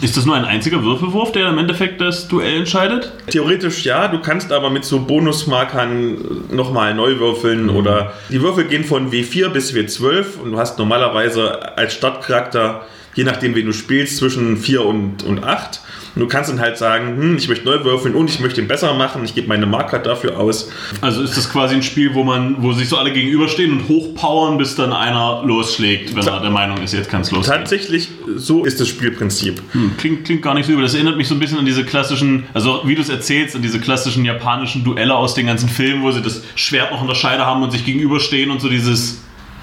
[0.00, 3.10] Ist das nur ein einziger Würfelwurf, der im Endeffekt das Duell entscheidet?
[3.30, 7.95] Theoretisch ja, du kannst aber mit so Bonusmarkern nochmal neu würfeln oder
[8.28, 13.54] die Würfel gehen von W4 bis W12 und du hast normalerweise als Stadtcharakter, je nachdem,
[13.54, 15.80] wen du spielst, zwischen 4 und, und 8.
[16.14, 18.68] Und du kannst dann halt sagen, hm, ich möchte neu würfeln und ich möchte ihn
[18.68, 20.70] besser machen, ich gebe meine Marker dafür aus.
[21.00, 24.56] Also ist das quasi ein Spiel, wo man, wo sich so alle gegenüberstehen und hochpowern,
[24.56, 27.58] bis dann einer losschlägt, wenn Ta er der Meinung ist, jetzt kann es losgehen.
[27.58, 29.60] Tatsächlich, so ist das Spielprinzip.
[29.72, 30.84] Hm, klingt, klingt gar nicht so übel.
[30.84, 33.62] Das erinnert mich so ein bisschen an diese klassischen, also wie du es erzählst, an
[33.62, 37.14] diese klassischen japanischen Duelle aus den ganzen Filmen, wo sie das Schwert noch in der
[37.14, 39.20] Scheide haben und sich gegenüberstehen und so dieses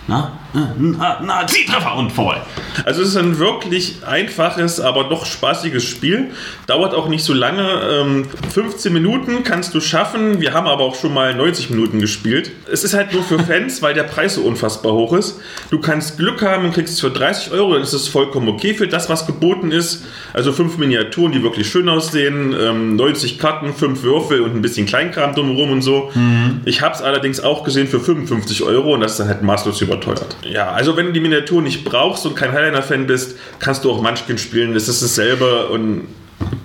[0.07, 2.41] na, na, na, Zieltreffer und vorbei.
[2.85, 6.31] Also es ist ein wirklich einfaches, aber doch spaßiges Spiel.
[6.67, 8.25] Dauert auch nicht so lange.
[8.53, 10.41] 15 ähm, Minuten kannst du schaffen.
[10.41, 12.51] Wir haben aber auch schon mal 90 Minuten gespielt.
[12.71, 15.39] Es ist halt nur für Fans, weil der Preis so unfassbar hoch ist.
[15.69, 18.73] Du kannst Glück haben und kriegst es für 30 Euro, dann ist es vollkommen okay
[18.73, 20.05] für das, was geboten ist.
[20.33, 24.85] Also fünf Miniaturen, die wirklich schön aussehen, 90 ähm, Karten, fünf Würfel und ein bisschen
[24.85, 26.11] Kleinkram drumherum und so.
[26.13, 26.61] Mhm.
[26.65, 29.81] Ich habe es allerdings auch gesehen für 55 Euro und das ist dann halt maßlos
[29.81, 30.35] über überteuert.
[30.49, 34.01] Ja, also wenn du die Miniatur nicht brauchst und kein Highliner-Fan bist, kannst du auch
[34.01, 34.73] Munchkin spielen.
[34.73, 36.07] Das ist dasselbe und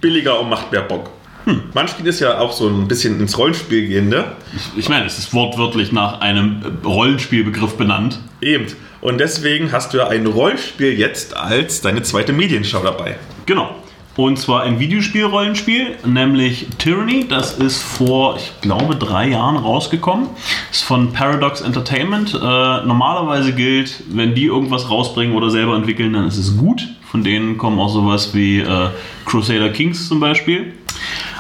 [0.01, 1.11] billiger und macht mehr Bock.
[1.45, 1.62] Hm.
[1.73, 4.33] Munchkin ist ja auch so ein bisschen ins Rollenspiel gehende.
[4.55, 8.19] Ich, ich meine, es ist wortwörtlich nach einem Rollenspielbegriff benannt.
[8.41, 8.67] Eben.
[9.01, 13.17] Und deswegen hast du ja ein Rollenspiel jetzt als deine zweite Medienschau dabei.
[13.47, 13.77] Genau.
[14.18, 17.28] Und zwar ein Videospiel-Rollenspiel, nämlich Tyranny.
[17.28, 20.26] Das ist vor, ich glaube, drei Jahren rausgekommen.
[20.72, 22.35] Ist von Paradox Entertainment.
[22.35, 26.88] Äh, normalerweise gilt, wenn die irgendwas rausbringen oder selber entwickeln, dann ist es gut.
[27.09, 28.88] Von denen kommen auch sowas wie äh,
[29.24, 30.72] Crusader Kings zum Beispiel.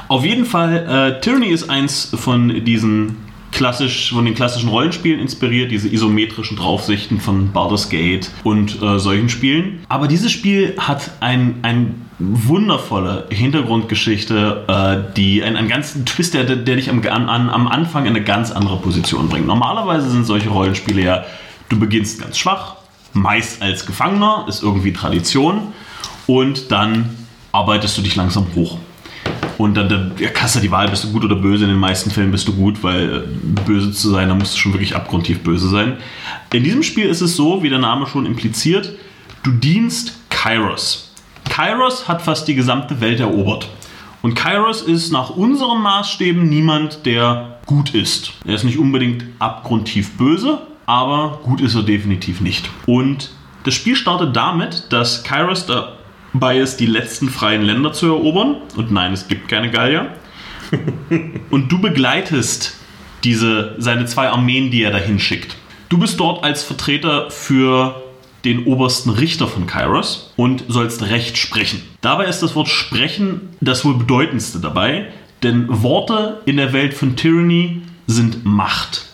[0.06, 3.16] Auf jeden Fall, äh, Tyranny ist eins von diesen
[3.58, 9.28] klassisch von den klassischen Rollenspielen inspiriert, diese isometrischen Draufsichten von Baldur's Gate und äh, solchen
[9.28, 9.80] Spielen.
[9.88, 16.44] Aber dieses Spiel hat ein, ein wundervolle Hintergrundgeschichte, äh, die einen, einen ganzen Twist, der,
[16.44, 19.48] der dich am, an, am Anfang in eine ganz andere Position bringt.
[19.48, 21.24] Normalerweise sind solche Rollenspiele ja,
[21.68, 22.76] du beginnst ganz schwach,
[23.12, 25.72] meist als Gefangener, ist irgendwie Tradition,
[26.28, 27.10] und dann
[27.50, 28.78] arbeitest du dich langsam hoch.
[29.58, 31.64] Und dann, dann ja, hast du die Wahl, bist du gut oder böse.
[31.64, 34.58] In den meisten Fällen bist du gut, weil äh, böse zu sein, da musst du
[34.58, 35.96] schon wirklich abgrundtief böse sein.
[36.52, 38.92] In diesem Spiel ist es so, wie der Name schon impliziert,
[39.42, 41.12] du dienst Kairos.
[41.48, 43.68] Kairos hat fast die gesamte Welt erobert.
[44.22, 48.32] Und Kairos ist nach unseren Maßstäben niemand, der gut ist.
[48.44, 52.68] Er ist nicht unbedingt abgrundtief böse, aber gut ist er definitiv nicht.
[52.86, 53.30] Und
[53.64, 55.97] das Spiel startet damit, dass Kairos dabei
[56.62, 58.56] ist, die letzten freien Länder zu erobern.
[58.76, 60.14] Und nein, es gibt keine Gallier.
[61.50, 62.76] Und du begleitest
[63.24, 65.56] diese, seine zwei Armeen, die er dahin schickt.
[65.88, 68.02] Du bist dort als Vertreter für
[68.44, 71.82] den obersten Richter von Kairos und sollst Recht sprechen.
[72.00, 75.06] Dabei ist das Wort sprechen das wohl bedeutendste dabei,
[75.42, 79.06] denn Worte in der Welt von Tyranny sind Macht.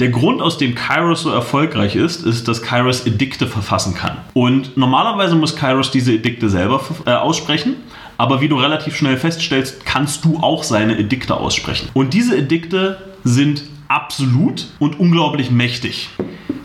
[0.00, 4.16] Der Grund, aus dem Kairos so erfolgreich ist, ist, dass Kairos Edikte verfassen kann.
[4.32, 7.76] Und normalerweise muss Kairos diese Edikte selber äh, aussprechen,
[8.16, 11.90] aber wie du relativ schnell feststellst, kannst du auch seine Edikte aussprechen.
[11.92, 16.08] Und diese Edikte sind absolut und unglaublich mächtig.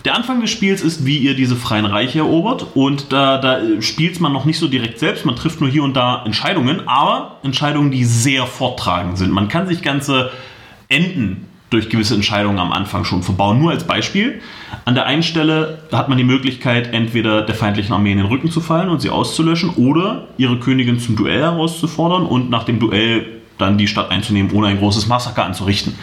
[0.06, 4.22] Der Anfang des Spiels ist, wie ihr diese freien Reiche erobert und da, da spielt
[4.22, 7.92] man noch nicht so direkt selbst, man trifft nur hier und da Entscheidungen, aber Entscheidungen,
[7.92, 9.34] die sehr forttragend sind.
[9.34, 10.30] Man kann sich ganze
[10.88, 13.60] Enden durch gewisse Entscheidungen am Anfang schon verbauen.
[13.60, 14.42] Nur als Beispiel,
[14.86, 18.50] an der einen Stelle hat man die Möglichkeit, entweder der feindlichen Armee in den Rücken
[18.50, 23.26] zu fallen und sie auszulöschen oder ihre Königin zum Duell herauszufordern und nach dem Duell
[23.58, 25.96] dann die Stadt einzunehmen, ohne ein großes Massaker anzurichten.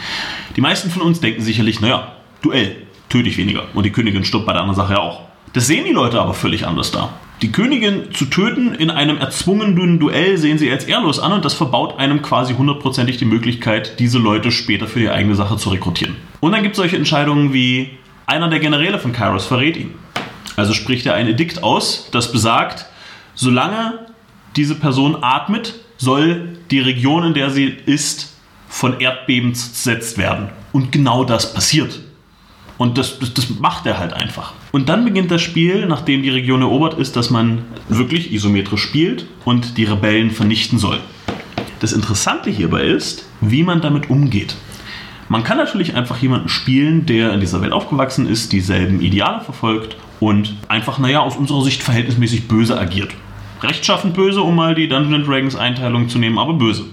[0.57, 2.77] Die meisten von uns denken sicherlich, naja, Duell,
[3.09, 3.65] töte ich weniger.
[3.75, 5.21] Und die Königin stirbt bei der anderen Sache ja auch.
[5.53, 7.11] Das sehen die Leute aber völlig anders da.
[7.43, 11.55] Die Königin zu töten in einem erzwungenen Duell sehen sie als ehrlos an und das
[11.55, 16.15] verbaut einem quasi hundertprozentig die Möglichkeit, diese Leute später für die eigene Sache zu rekrutieren.
[16.39, 19.93] Und dann gibt es solche Entscheidungen wie einer der Generäle von Kairos verrät ihn.
[20.55, 22.87] Also spricht er ein Edikt aus, das besagt,
[23.35, 23.99] solange
[24.55, 28.37] diese Person atmet, soll die Region, in der sie ist,
[28.69, 30.51] von Erdbeben zersetzt werden.
[30.71, 31.99] Und genau das passiert.
[32.83, 34.55] Und das, das, das macht er halt einfach.
[34.73, 39.25] Und dann beginnt das Spiel, nachdem die Region erobert ist, dass man wirklich isometrisch spielt
[39.45, 40.99] und die Rebellen vernichten soll.
[41.79, 44.57] Das Interessante hierbei ist, wie man damit umgeht.
[45.29, 49.97] Man kann natürlich einfach jemanden spielen, der in dieser Welt aufgewachsen ist, dieselben Ideale verfolgt
[50.19, 53.13] und einfach, naja, aus unserer Sicht verhältnismäßig böse agiert.
[53.63, 56.87] Rechtschaffend böse, um mal die Dungeons Dragons Einteilung zu nehmen, aber böse.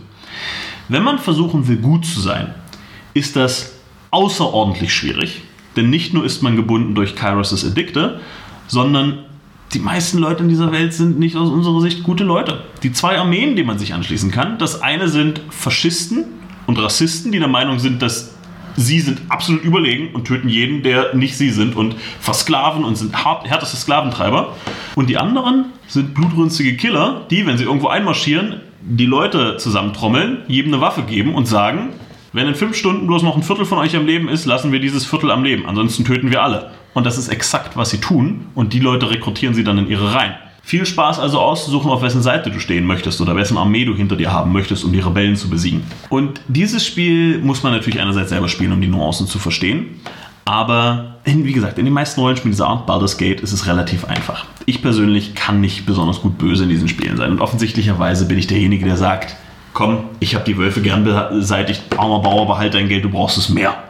[0.88, 2.54] Wenn man versuchen will, gut zu sein,
[3.16, 3.74] ist das
[4.12, 5.42] außerordentlich schwierig,
[5.76, 8.20] denn nicht nur ist man gebunden durch Kairos' Edikte,
[8.68, 9.20] sondern
[9.74, 12.64] die meisten Leute in dieser Welt sind nicht aus unserer Sicht gute Leute.
[12.82, 16.26] Die zwei Armeen, die man sich anschließen kann, das eine sind Faschisten
[16.66, 18.34] und Rassisten, die der Meinung sind, dass
[18.76, 23.16] sie sind absolut überlegen und töten jeden, der nicht sie sind und versklaven und sind
[23.26, 24.56] härteste Sklaventreiber.
[24.96, 30.74] Und die anderen sind blutrünstige Killer, die, wenn sie irgendwo einmarschieren, die Leute zusammentrommeln, jedem
[30.74, 31.90] eine Waffe geben und sagen,
[32.34, 34.80] wenn in fünf Stunden bloß noch ein Viertel von euch am Leben ist, lassen wir
[34.80, 35.66] dieses Viertel am Leben.
[35.66, 36.72] Ansonsten töten wir alle.
[36.94, 38.48] Und das ist exakt, was sie tun.
[38.56, 40.36] Und die Leute rekrutieren sie dann in ihre Reihen.
[40.62, 44.16] Viel Spaß also auszusuchen, auf wessen Seite du stehen möchtest oder wessen Armee du hinter
[44.16, 45.82] dir haben möchtest, um die Rebellen zu besiegen.
[46.10, 50.00] Und dieses Spiel muss man natürlich einerseits selber spielen, um die Nuancen zu verstehen.
[50.46, 54.46] Aber wie gesagt, in den meisten Rollenspielen dieser Art, Baldur's Gate, ist es relativ einfach.
[54.66, 57.32] Ich persönlich kann nicht besonders gut böse in diesen Spielen sein.
[57.32, 59.36] Und offensichtlicherweise bin ich derjenige, der sagt,
[59.80, 63.48] komm, ich habe die Wölfe gern beseitigt, armer Bauer, behalte dein Geld, du brauchst es
[63.48, 63.82] mehr.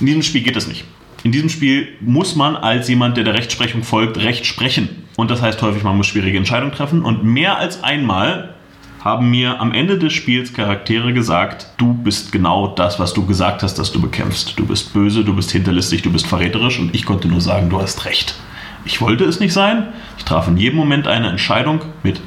[0.00, 0.84] In diesem Spiel geht das nicht.
[1.24, 4.90] In diesem Spiel muss man als jemand, der der Rechtsprechung folgt, Recht sprechen.
[5.16, 7.00] Und das heißt häufig, man muss schwierige Entscheidungen treffen.
[7.00, 8.54] Und mehr als einmal
[9.02, 13.62] haben mir am Ende des Spiels Charaktere gesagt, du bist genau das, was du gesagt
[13.62, 14.58] hast, dass du bekämpfst.
[14.58, 17.80] Du bist böse, du bist hinterlistig, du bist verräterisch und ich konnte nur sagen, du
[17.80, 18.34] hast recht.
[18.84, 19.88] Ich wollte es nicht sein.
[20.18, 22.20] Ich traf in jedem Moment eine Entscheidung mit,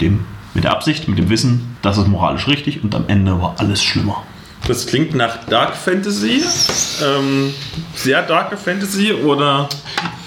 [0.00, 0.20] dem,
[0.54, 3.82] mit der Absicht, mit dem Wissen, das ist moralisch richtig und am Ende war alles
[3.82, 4.22] schlimmer.
[4.68, 6.40] Das klingt nach Dark Fantasy.
[7.02, 7.52] Ähm,
[7.94, 9.68] sehr Dark Fantasy oder?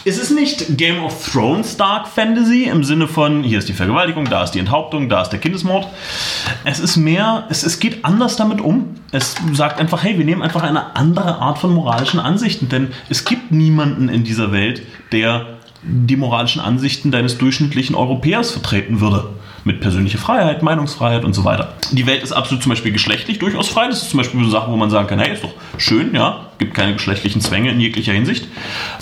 [0.04, 4.26] Es ist nicht Game of Thrones Dark Fantasy im Sinne von, hier ist die Vergewaltigung,
[4.26, 5.88] da ist die Enthauptung, da ist der Kindesmord.
[6.64, 8.96] Es ist mehr, es, es geht anders damit um.
[9.12, 13.26] Es sagt einfach, hey, wir nehmen einfach eine andere Art von moralischen Ansichten, denn es
[13.26, 19.30] gibt niemanden in dieser Welt, der die moralischen Ansichten deines durchschnittlichen Europäers vertreten würde
[19.66, 21.74] mit persönlicher Freiheit, Meinungsfreiheit und so weiter.
[21.92, 23.88] Die Welt ist absolut zum Beispiel geschlechtlich durchaus frei.
[23.88, 26.46] Das ist zum Beispiel eine Sache, wo man sagen kann, hey, ist doch schön, ja,
[26.58, 28.48] gibt keine geschlechtlichen Zwänge in jeglicher Hinsicht.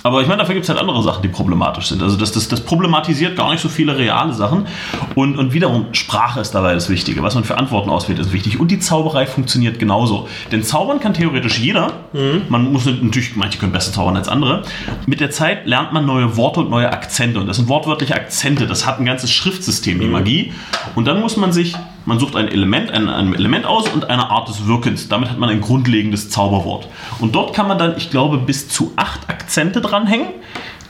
[0.03, 2.01] Aber ich meine, dafür gibt es halt andere Sachen, die problematisch sind.
[2.01, 4.67] Also das, das, das problematisiert gar nicht so viele reale Sachen.
[5.15, 7.21] Und, und wiederum, Sprache ist dabei das Wichtige.
[7.23, 8.59] Was man für Antworten auswählt, ist wichtig.
[8.59, 10.27] Und die Zauberei funktioniert genauso.
[10.51, 11.91] Denn zaubern kann theoretisch jeder.
[12.13, 12.43] Mhm.
[12.49, 14.63] Man muss natürlich, manche können besser zaubern als andere.
[15.05, 17.39] Mit der Zeit lernt man neue Worte und neue Akzente.
[17.39, 18.67] Und das sind wortwörtliche Akzente.
[18.67, 20.11] Das hat ein ganzes Schriftsystem, die mhm.
[20.11, 20.53] Magie.
[20.95, 24.29] Und dann muss man sich, man sucht ein Element, ein, ein Element aus und eine
[24.29, 25.07] Art des Wirkens.
[25.07, 26.87] Damit hat man ein grundlegendes Zauberwort.
[27.19, 30.27] Und dort kann man dann, ich glaube, bis zu acht Akzente dranhängen,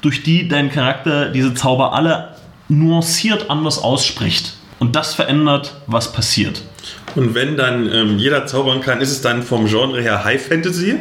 [0.02, 2.36] durch die dein Charakter diese Zauber alle
[2.68, 4.56] nuanciert anders ausspricht.
[4.80, 6.62] Und das verändert, was passiert.
[7.16, 10.96] Und wenn dann ähm, jeder zaubern kann, ist es dann vom Genre her High Fantasy?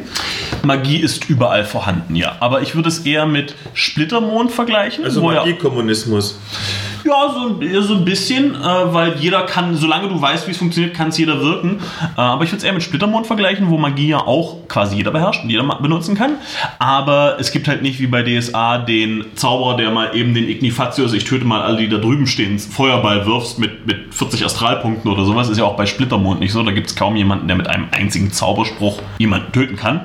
[0.62, 2.37] Magie ist überall vorhanden, ja.
[2.38, 5.05] Aber ich würde es eher mit Splittermond vergleichen.
[5.05, 6.38] Also Magiekommunismus.
[6.53, 10.95] Ja, so, so ein bisschen, äh, weil jeder kann, solange du weißt, wie es funktioniert,
[10.95, 11.81] kann es jeder wirken.
[12.17, 15.11] Äh, aber ich würde es eher mit Splittermond vergleichen, wo Magie ja auch quasi jeder
[15.11, 16.37] beherrscht und jeder benutzen kann.
[16.79, 21.12] Aber es gibt halt nicht wie bei DSA den Zauberer, der mal eben den Ignifatius,
[21.12, 25.25] ich töte mal alle, die da drüben stehen, Feuerball wirfst mit, mit 40 Astralpunkten oder
[25.25, 25.49] sowas.
[25.49, 26.62] Ist ja auch bei Splittermond nicht so.
[26.62, 30.05] Da gibt es kaum jemanden, der mit einem einzigen Zauberspruch jemanden töten kann.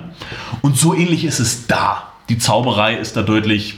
[0.62, 2.04] Und so ähnlich ist es da.
[2.30, 3.78] Die Zauberei ist da deutlich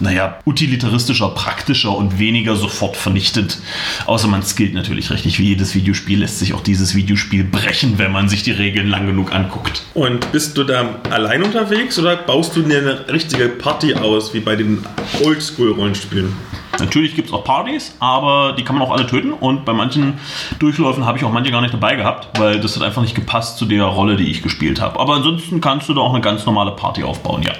[0.00, 3.58] naja, utilitaristischer, praktischer und weniger sofort vernichtet.
[4.06, 5.38] Außer man skillt natürlich richtig.
[5.38, 9.06] Wie jedes Videospiel lässt sich auch dieses Videospiel brechen, wenn man sich die Regeln lang
[9.06, 9.82] genug anguckt.
[9.94, 14.40] Und bist du da allein unterwegs oder baust du dir eine richtige Party aus, wie
[14.40, 14.84] bei den
[15.22, 16.34] Oldschool-Rollenspielen?
[16.80, 19.32] Natürlich gibt es auch Partys, aber die kann man auch alle töten.
[19.32, 20.14] Und bei manchen
[20.58, 23.58] Durchläufen habe ich auch manche gar nicht dabei gehabt, weil das hat einfach nicht gepasst
[23.58, 24.98] zu der Rolle, die ich gespielt habe.
[24.98, 27.52] Aber ansonsten kannst du da auch eine ganz normale Party aufbauen, ja.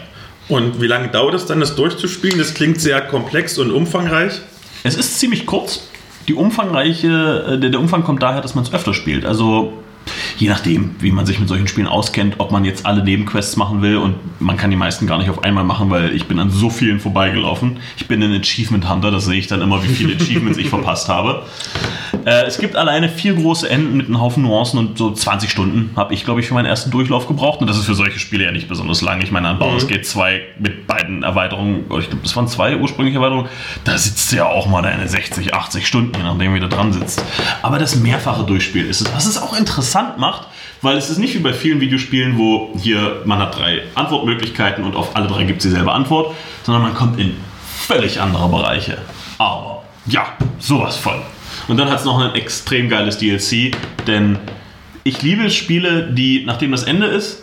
[0.49, 2.39] Und wie lange dauert es dann, das durchzuspielen?
[2.39, 4.41] Das klingt sehr komplex und umfangreich.
[4.83, 5.89] Es ist ziemlich kurz.
[6.29, 9.25] Die umfangreiche, äh, der, der Umfang kommt daher, dass man es öfter spielt.
[9.25, 9.84] Also
[10.37, 13.83] je nachdem, wie man sich mit solchen Spielen auskennt, ob man jetzt alle Nebenquests machen
[13.83, 16.51] will und man kann die meisten gar nicht auf einmal machen, weil ich bin an
[16.51, 17.79] so vielen vorbeigelaufen.
[17.97, 21.09] Ich bin ein Achievement Hunter, das sehe ich dann immer, wie viele Achievements ich verpasst
[21.09, 21.45] habe.
[22.25, 25.91] Äh, es gibt alleine vier große Enden mit einem Haufen Nuancen und so 20 Stunden
[25.97, 27.61] habe ich, glaube ich, für meinen ersten Durchlauf gebraucht.
[27.61, 29.21] Und das ist für solche Spiele ja nicht besonders lang.
[29.23, 33.19] Ich meine, an Baldur's Gate 2 mit beiden Erweiterungen, ich glaube, das waren zwei ursprüngliche
[33.19, 33.49] Erweiterungen,
[33.85, 37.25] da sitzt ja auch mal deine 60, 80 Stunden, je nachdem, wie du dran sitzt.
[37.63, 40.49] Aber das mehrfache Durchspiel ist es, was es auch interessant macht,
[40.83, 44.97] weil es ist nicht wie bei vielen Videospielen, wo hier man hat drei Antwortmöglichkeiten und
[44.97, 48.99] auf alle drei gibt es dieselbe Antwort, sondern man kommt in völlig andere Bereiche.
[49.39, 50.27] Aber ja,
[50.59, 51.21] sowas voll.
[51.69, 53.75] Und dann hat es noch ein extrem geiles DLC,
[54.07, 54.39] denn
[55.03, 57.43] ich liebe Spiele, die, nachdem das Ende ist,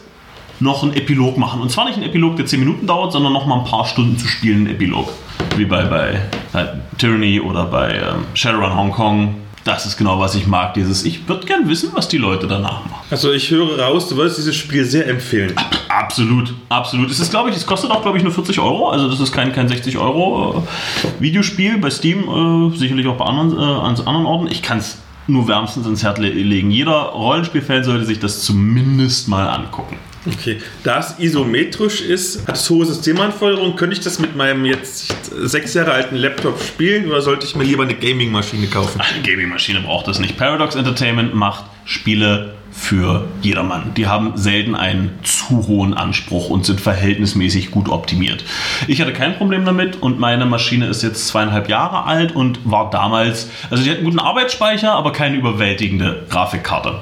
[0.59, 1.61] noch einen Epilog machen.
[1.61, 4.17] Und zwar nicht einen Epilog, der 10 Minuten dauert, sondern noch mal ein paar Stunden
[4.17, 5.11] zu spielen, einen Epilog.
[5.57, 6.21] Wie bei, bei,
[6.53, 10.73] bei Tyranny oder bei ähm, Shadowrun Hong Kong das ist genau, was ich mag.
[10.73, 13.05] Dieses, ich würde gern wissen, was die Leute danach machen.
[13.09, 15.53] Also ich höre raus, du würdest dieses Spiel sehr empfehlen.
[15.87, 17.11] Absolut, absolut.
[17.11, 18.89] Es ist, glaube ich, es kostet auch, glaube ich, nur 40 Euro.
[18.89, 20.63] Also das ist kein, kein 60 Euro
[21.03, 24.47] äh, Videospiel bei Steam, äh, sicherlich auch bei anderen, äh, an anderen Orten.
[24.47, 24.97] Ich kann es
[25.27, 26.71] nur wärmstens ins Herz legen.
[26.71, 29.97] Jeder Rollenspielfan sollte sich das zumindest mal angucken.
[30.27, 33.75] Okay, da es isometrisch ist, hat es hohe Systemanforderungen.
[33.75, 37.63] Könnte ich das mit meinem jetzt sechs Jahre alten Laptop spielen oder sollte ich mir
[37.63, 39.01] lieber eine Gaming-Maschine kaufen?
[39.01, 40.37] Eine Gaming-Maschine braucht es nicht.
[40.37, 43.93] Paradox Entertainment macht Spiele für jedermann.
[43.95, 48.45] Die haben selten einen zu hohen Anspruch und sind verhältnismäßig gut optimiert.
[48.87, 52.89] Ich hatte kein Problem damit und meine Maschine ist jetzt zweieinhalb Jahre alt und war
[52.89, 57.01] damals, also die hat einen guten Arbeitsspeicher, aber keine überwältigende Grafikkarte.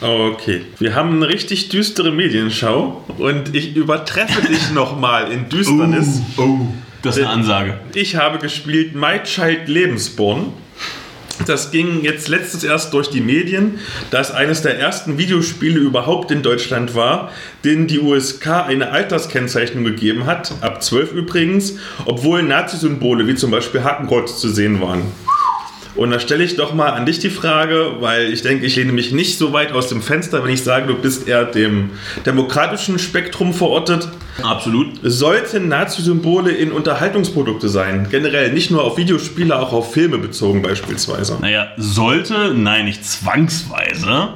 [0.00, 6.20] Okay, wir haben eine richtig düstere Medienschau und ich übertreffe dich nochmal in Düsternis.
[6.36, 6.66] Oh, oh,
[7.02, 7.80] das ist eine Ansage.
[7.94, 10.52] Ich habe gespielt My Child Lebensborn.
[11.46, 13.78] Das ging jetzt letztens erst durch die Medien,
[14.10, 17.32] da es eines der ersten Videospiele überhaupt in Deutschland war,
[17.64, 23.82] denen die USK eine Alterskennzeichnung gegeben hat, ab 12 übrigens, obwohl Nazi-Symbole wie zum Beispiel
[23.82, 25.02] Hakenkreuz zu sehen waren.
[26.00, 28.90] Und da stelle ich doch mal an dich die Frage, weil ich denke, ich lehne
[28.90, 31.90] mich nicht so weit aus dem Fenster, wenn ich sage, du bist eher dem
[32.24, 34.08] demokratischen Spektrum verortet.
[34.42, 34.94] Absolut.
[35.02, 38.06] Sollten Nazi-Symbole in Unterhaltungsprodukte sein?
[38.10, 41.36] Generell, nicht nur auf Videospiele, auch auf Filme bezogen beispielsweise.
[41.38, 44.30] Naja, sollte, nein, nicht zwangsweise.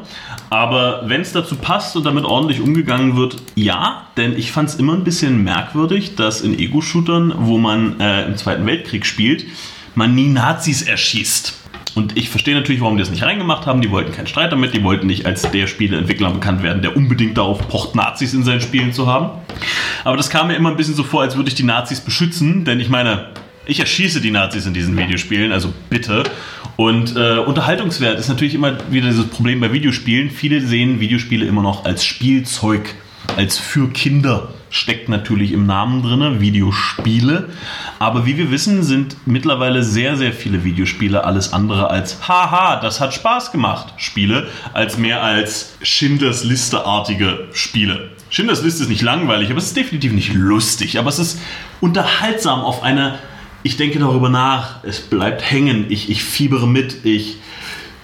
[0.50, 4.74] Aber wenn es dazu passt und damit ordentlich umgegangen wird, ja, denn ich fand es
[4.74, 9.46] immer ein bisschen merkwürdig, dass in Ego-Shootern, wo man äh, im Zweiten Weltkrieg spielt,
[9.95, 11.55] man nie Nazis erschießt.
[11.95, 13.81] Und ich verstehe natürlich, warum die das nicht reingemacht haben.
[13.81, 14.75] Die wollten keinen Streit damit.
[14.75, 18.61] Die wollten nicht als der Spieleentwickler bekannt werden, der unbedingt darauf pocht, Nazis in seinen
[18.61, 19.31] Spielen zu haben.
[20.03, 22.65] Aber das kam mir immer ein bisschen so vor, als würde ich die Nazis beschützen.
[22.65, 23.29] Denn ich meine,
[23.67, 26.25] ich erschieße die Nazis in diesen Videospielen, also bitte.
[26.77, 30.31] Und äh, Unterhaltungswert ist natürlich immer wieder dieses Problem bei Videospielen.
[30.31, 32.95] Viele sehen Videospiele immer noch als Spielzeug,
[33.37, 37.49] als für Kinder steckt natürlich im Namen drin, Videospiele.
[38.01, 43.01] Aber wie wir wissen, sind mittlerweile sehr, sehr viele Videospiele alles andere als Haha, das
[43.01, 48.11] hat Spaß gemacht Spiele, als mehr als Schindlers Liste-artige Spiele.
[48.31, 50.99] Schindlers Liste ist nicht langweilig, aber es ist definitiv nicht lustig.
[50.99, 51.41] Aber es ist
[51.81, 53.21] unterhaltsam auf eine,
[53.63, 57.37] ich denke darüber nach, es bleibt hängen, ich, ich fiebere mit, ich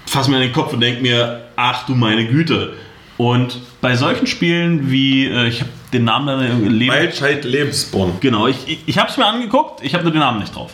[0.06, 2.74] fasse mir an den Kopf und denke mir, ach du meine Güte.
[3.16, 6.94] Und bei solchen Spielen wie, äh, ich habe den Namen dann Leben.
[6.94, 8.12] Wildscheid Lebensborn.
[8.20, 10.72] Genau, ich, ich, ich habe es mir angeguckt, ich habe nur den Namen nicht drauf.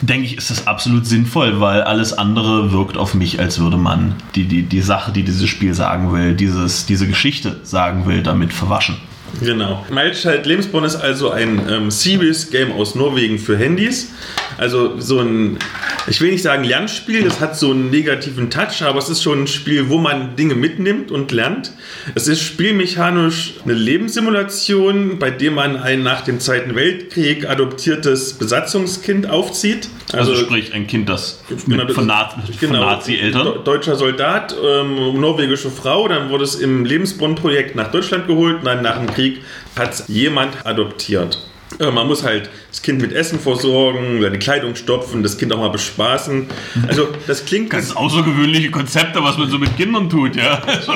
[0.00, 4.14] Denke ich, ist das absolut sinnvoll, weil alles andere wirkt auf mich, als würde man
[4.34, 8.52] die, die, die Sache, die dieses Spiel sagen will, dieses, diese Geschichte sagen will, damit
[8.52, 8.96] verwaschen.
[9.40, 9.84] Genau.
[9.90, 14.12] Wildscheid Lebensborn ist also ein ähm, Series-Game aus Norwegen für Handys.
[14.58, 15.58] Also so ein,
[16.06, 19.42] ich will nicht sagen Lernspiel, das hat so einen negativen Touch, aber es ist schon
[19.42, 21.72] ein Spiel, wo man Dinge mitnimmt und lernt.
[22.14, 29.28] Es ist spielmechanisch eine Lebenssimulation, bei der man ein nach dem Zweiten Weltkrieg adoptiertes Besatzungskind
[29.28, 29.88] aufzieht.
[30.12, 33.64] Also, also sprich ein Kind, das genau, von, Nazi, genau, Nazi-Eltern.
[33.64, 38.98] Deutscher Soldat, ähm, norwegische Frau, dann wurde es im Lebensborn-Projekt nach Deutschland geholt, nein, nach
[38.98, 39.42] dem Krieg
[39.76, 41.38] hat jemand adoptiert.
[41.78, 45.58] Äh, man muss halt das Kind mit Essen versorgen, seine Kleidung stopfen, das Kind auch
[45.58, 46.46] mal bespaßen.
[46.88, 47.70] Also das klingt...
[47.70, 50.62] Ganz außergewöhnliche Konzepte, was man so mit Kindern tut, ja.
[50.66, 50.92] Also.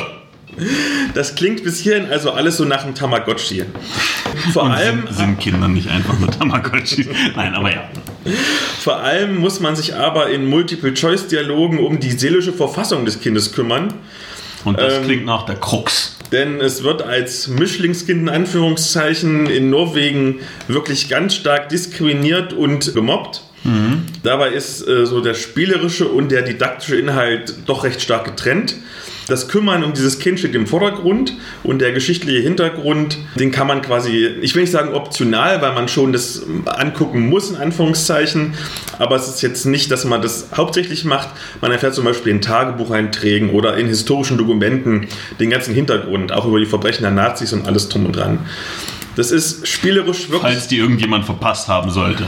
[1.15, 3.65] Das klingt bis hierhin also alles so nach einem Tamagotchi.
[4.53, 7.09] Vor Und allem sind, sind Kinder nicht einfach nur Tamagotchi.
[7.35, 7.89] Nein, aber ja.
[8.81, 13.95] Vor allem muss man sich aber in Multiple-Choice-Dialogen um die seelische Verfassung des Kindes kümmern.
[14.65, 19.71] Und das ähm, klingt nach der Krux denn es wird als Mischlingskind in Anführungszeichen in
[19.71, 23.43] Norwegen wirklich ganz stark diskriminiert und gemobbt.
[23.65, 24.05] Mhm.
[24.23, 28.77] Dabei ist äh, so der spielerische und der didaktische Inhalt doch recht stark getrennt.
[29.31, 33.81] Das Kümmern um dieses Kind steht im Vordergrund und der geschichtliche Hintergrund, den kann man
[33.81, 38.55] quasi, ich will nicht sagen optional, weil man schon das angucken muss, in Anführungszeichen,
[38.99, 41.29] aber es ist jetzt nicht, dass man das hauptsächlich macht.
[41.61, 45.07] Man erfährt zum Beispiel in Tagebucheinträgen oder in historischen Dokumenten
[45.39, 48.41] den ganzen Hintergrund, auch über die Verbrechen der Nazis und alles drum und dran.
[49.21, 50.55] Das ist spielerisch wirklich.
[50.55, 52.25] Falls die irgendjemand verpasst haben sollte.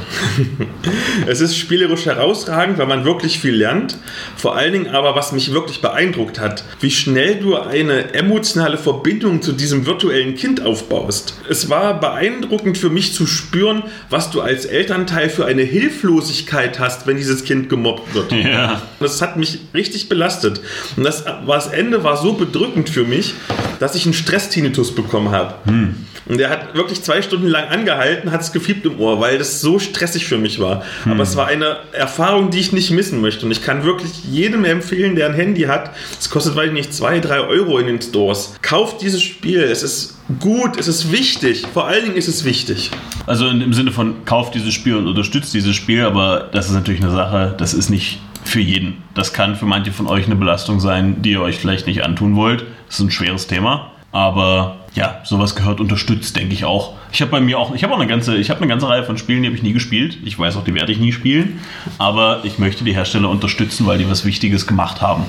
[1.27, 3.97] es ist spielerisch herausragend, weil man wirklich viel lernt.
[4.37, 9.41] Vor allen Dingen aber, was mich wirklich beeindruckt hat, wie schnell du eine emotionale Verbindung
[9.41, 11.33] zu diesem virtuellen Kind aufbaust.
[11.49, 17.07] Es war beeindruckend für mich zu spüren, was du als Elternteil für eine Hilflosigkeit hast,
[17.07, 18.33] wenn dieses Kind gemobbt wird.
[18.43, 18.83] Ja.
[18.99, 20.61] Das hat mich richtig belastet.
[20.97, 23.35] Und das, das Ende war so bedrückend für mich,
[23.83, 25.55] dass ich einen Stress-Tinnitus bekommen habe.
[25.65, 25.97] Hm.
[26.27, 29.61] Und der hat wirklich zwei Stunden lang angehalten, hat es gefiebt im Ohr, weil das
[29.61, 30.85] so stressig für mich war.
[31.03, 31.13] Hm.
[31.13, 33.45] Aber es war eine Erfahrung, die ich nicht missen möchte.
[33.45, 35.91] Und ich kann wirklich jedem empfehlen, der ein Handy hat.
[36.17, 38.55] Es kostet, weiß ich nicht, zwei, drei Euro in den Stores.
[38.63, 39.63] Kauft dieses Spiel.
[39.63, 41.65] Es ist gut, es ist wichtig.
[41.75, 42.93] Vor allen Dingen ist es wichtig.
[43.27, 47.03] Also im Sinne von kauft dieses Spiel und unterstützt dieses Spiel, aber das ist natürlich
[47.03, 49.03] eine Sache, das ist nicht für jeden.
[49.15, 52.37] Das kann für manche von euch eine Belastung sein, die ihr euch vielleicht nicht antun
[52.37, 52.65] wollt.
[52.87, 53.93] Das ist ein schweres Thema.
[54.13, 56.95] Aber ja, sowas gehört unterstützt, denke ich auch.
[57.13, 59.05] Ich habe bei mir auch, ich habe auch eine ganze, ich habe eine ganze Reihe
[59.05, 60.19] von Spielen, die habe ich nie gespielt.
[60.25, 61.61] Ich weiß auch, die werde ich nie spielen.
[61.97, 65.25] Aber ich möchte die Hersteller unterstützen, weil die was Wichtiges gemacht haben.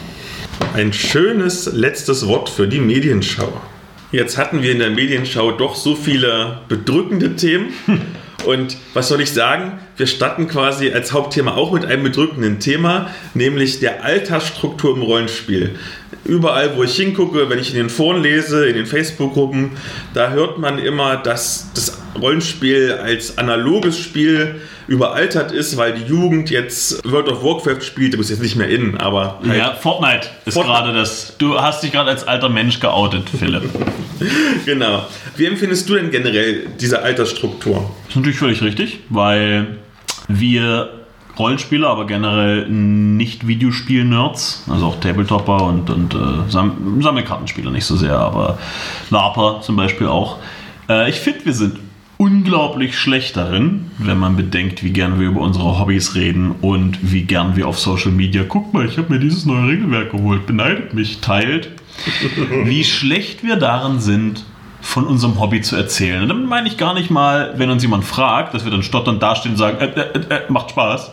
[0.74, 3.54] Ein schönes letztes Wort für die Medienschau.
[4.12, 7.74] Jetzt hatten wir in der Medienschau doch so viele bedrückende Themen.
[8.46, 9.80] Und was soll ich sagen?
[9.98, 15.76] Wir starten quasi als Hauptthema auch mit einem bedrückenden Thema, nämlich der Altersstruktur im Rollenspiel
[16.26, 19.72] überall, wo ich hingucke, wenn ich in den Foren lese, in den Facebook-Gruppen,
[20.14, 26.50] da hört man immer, dass das Rollenspiel als analoges Spiel überaltert ist, weil die Jugend
[26.50, 29.40] jetzt World of Warcraft spielt, du bist jetzt nicht mehr in, aber.
[29.48, 31.36] Halt ja, Fortnite ist gerade das.
[31.38, 33.64] Du hast dich gerade als alter Mensch geoutet, Philipp.
[34.66, 35.06] genau.
[35.36, 37.92] Wie empfindest du denn generell diese Altersstruktur?
[38.04, 39.78] Das ist natürlich völlig richtig, weil
[40.28, 40.90] wir
[41.38, 47.96] Rollenspieler, aber generell nicht Videospiel-Nerds, also auch Tabletopper und, und äh, Sam Sammelkartenspieler nicht so
[47.96, 48.60] sehr, aber
[49.10, 50.38] LARPer zum Beispiel auch.
[50.88, 51.80] Äh, ich finde, wir sind
[52.24, 57.24] unglaublich schlecht darin, wenn man bedenkt, wie gern wir über unsere Hobbys reden und wie
[57.24, 60.94] gern wir auf Social Media, guck mal, ich habe mir dieses neue Regelwerk geholt, beneidet
[60.94, 61.72] mich, teilt,
[62.64, 64.46] wie schlecht wir darin sind,
[64.84, 66.22] von unserem Hobby zu erzählen.
[66.22, 69.24] Und damit meine ich gar nicht mal, wenn uns jemand fragt, dass wir dann stotternd
[69.24, 71.10] dastehen und sagen, äh, äh, äh, macht Spaß,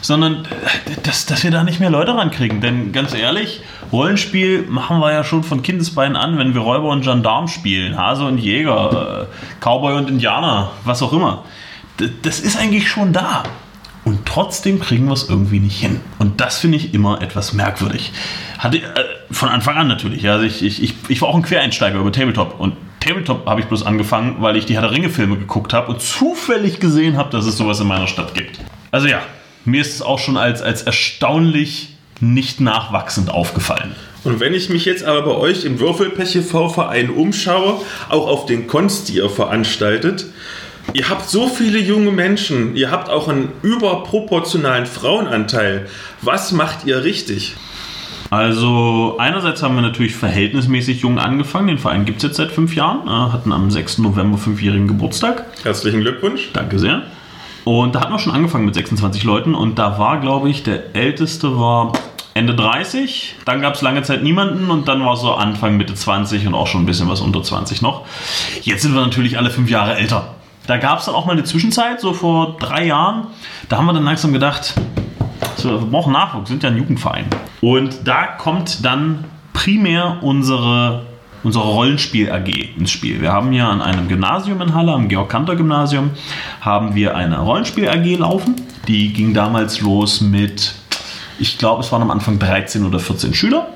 [0.00, 2.62] sondern äh, dass, dass wir da nicht mehr Leute rankriegen.
[2.62, 3.60] Denn ganz ehrlich,
[3.92, 8.24] Rollenspiel machen wir ja schon von Kindesbeinen an, wenn wir Räuber und Gendarm spielen, Hase
[8.24, 11.44] und Jäger, äh, Cowboy und Indianer, was auch immer.
[12.22, 13.42] Das ist eigentlich schon da.
[14.06, 16.00] Und trotzdem kriegen wir es irgendwie nicht hin.
[16.18, 18.12] Und das finde ich immer etwas merkwürdig.
[18.58, 20.26] Hatte, äh, von Anfang an natürlich.
[20.28, 22.72] Also ich, ich, ich war auch ein Quereinsteiger über Tabletop und
[23.10, 26.80] Tabletop habe ich bloß angefangen, weil ich die Herr der Ringe-Filme geguckt habe und zufällig
[26.80, 28.58] gesehen habe, dass es sowas in meiner Stadt gibt.
[28.90, 29.20] Also ja,
[29.64, 33.94] mir ist es auch schon als, als erstaunlich nicht nachwachsend aufgefallen.
[34.24, 37.80] Und wenn ich mich jetzt aber bei euch im Würfelpech-Verein umschaue,
[38.10, 40.26] auch auf den Konst, die ihr veranstaltet,
[40.92, 45.88] ihr habt so viele junge Menschen, ihr habt auch einen überproportionalen Frauenanteil.
[46.20, 47.56] Was macht ihr richtig?
[48.28, 51.68] Also einerseits haben wir natürlich verhältnismäßig jung angefangen.
[51.68, 53.08] Den Verein gibt es jetzt seit fünf Jahren.
[53.08, 53.98] Äh, hatten am 6.
[53.98, 55.46] November fünfjährigen Geburtstag.
[55.62, 56.50] Herzlichen Glückwunsch.
[56.52, 57.02] Danke sehr.
[57.64, 60.94] Und da hatten wir schon angefangen mit 26 Leuten und da war, glaube ich, der
[60.94, 61.92] älteste war
[62.34, 63.36] Ende 30.
[63.44, 66.66] Dann gab es lange Zeit niemanden und dann war so Anfang, Mitte 20 und auch
[66.66, 68.06] schon ein bisschen was unter 20 noch.
[68.62, 70.34] Jetzt sind wir natürlich alle fünf Jahre älter.
[70.66, 73.26] Da gab es dann auch mal eine Zwischenzeit, so vor drei Jahren.
[73.68, 74.74] Da haben wir dann langsam gedacht,
[75.56, 77.26] so, wir brauchen Nachwuchs, sind ja ein Jugendverein.
[77.60, 81.06] Und da kommt dann primär unsere,
[81.42, 83.20] unsere Rollenspiel AG ins Spiel.
[83.20, 86.10] Wir haben hier an einem Gymnasium in Halle, am Georg-Kantor-Gymnasium,
[86.60, 88.56] haben wir eine Rollenspiel AG laufen.
[88.88, 90.74] Die ging damals los mit,
[91.38, 93.68] ich glaube, es waren am Anfang 13 oder 14 Schüler.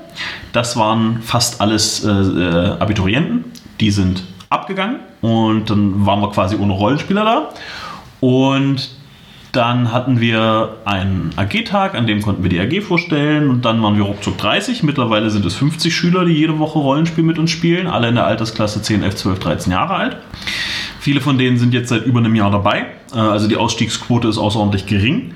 [0.53, 3.45] Das waren fast alles äh, äh, Abiturienten.
[3.79, 7.49] Die sind abgegangen und dann waren wir quasi ohne Rollenspieler da.
[8.21, 8.89] Und
[9.55, 13.95] dann hatten wir einen AG-Tag, an dem konnten wir die AG vorstellen und dann waren
[13.95, 14.83] wir ruckzuck 30.
[14.83, 18.25] Mittlerweile sind es 50 Schüler, die jede Woche Rollenspiel mit uns spielen, alle in der
[18.25, 20.17] Altersklasse 10, 11, 12, 13 Jahre alt.
[20.99, 24.37] Viele von denen sind jetzt seit über einem Jahr dabei, äh, also die Ausstiegsquote ist
[24.37, 25.33] außerordentlich gering.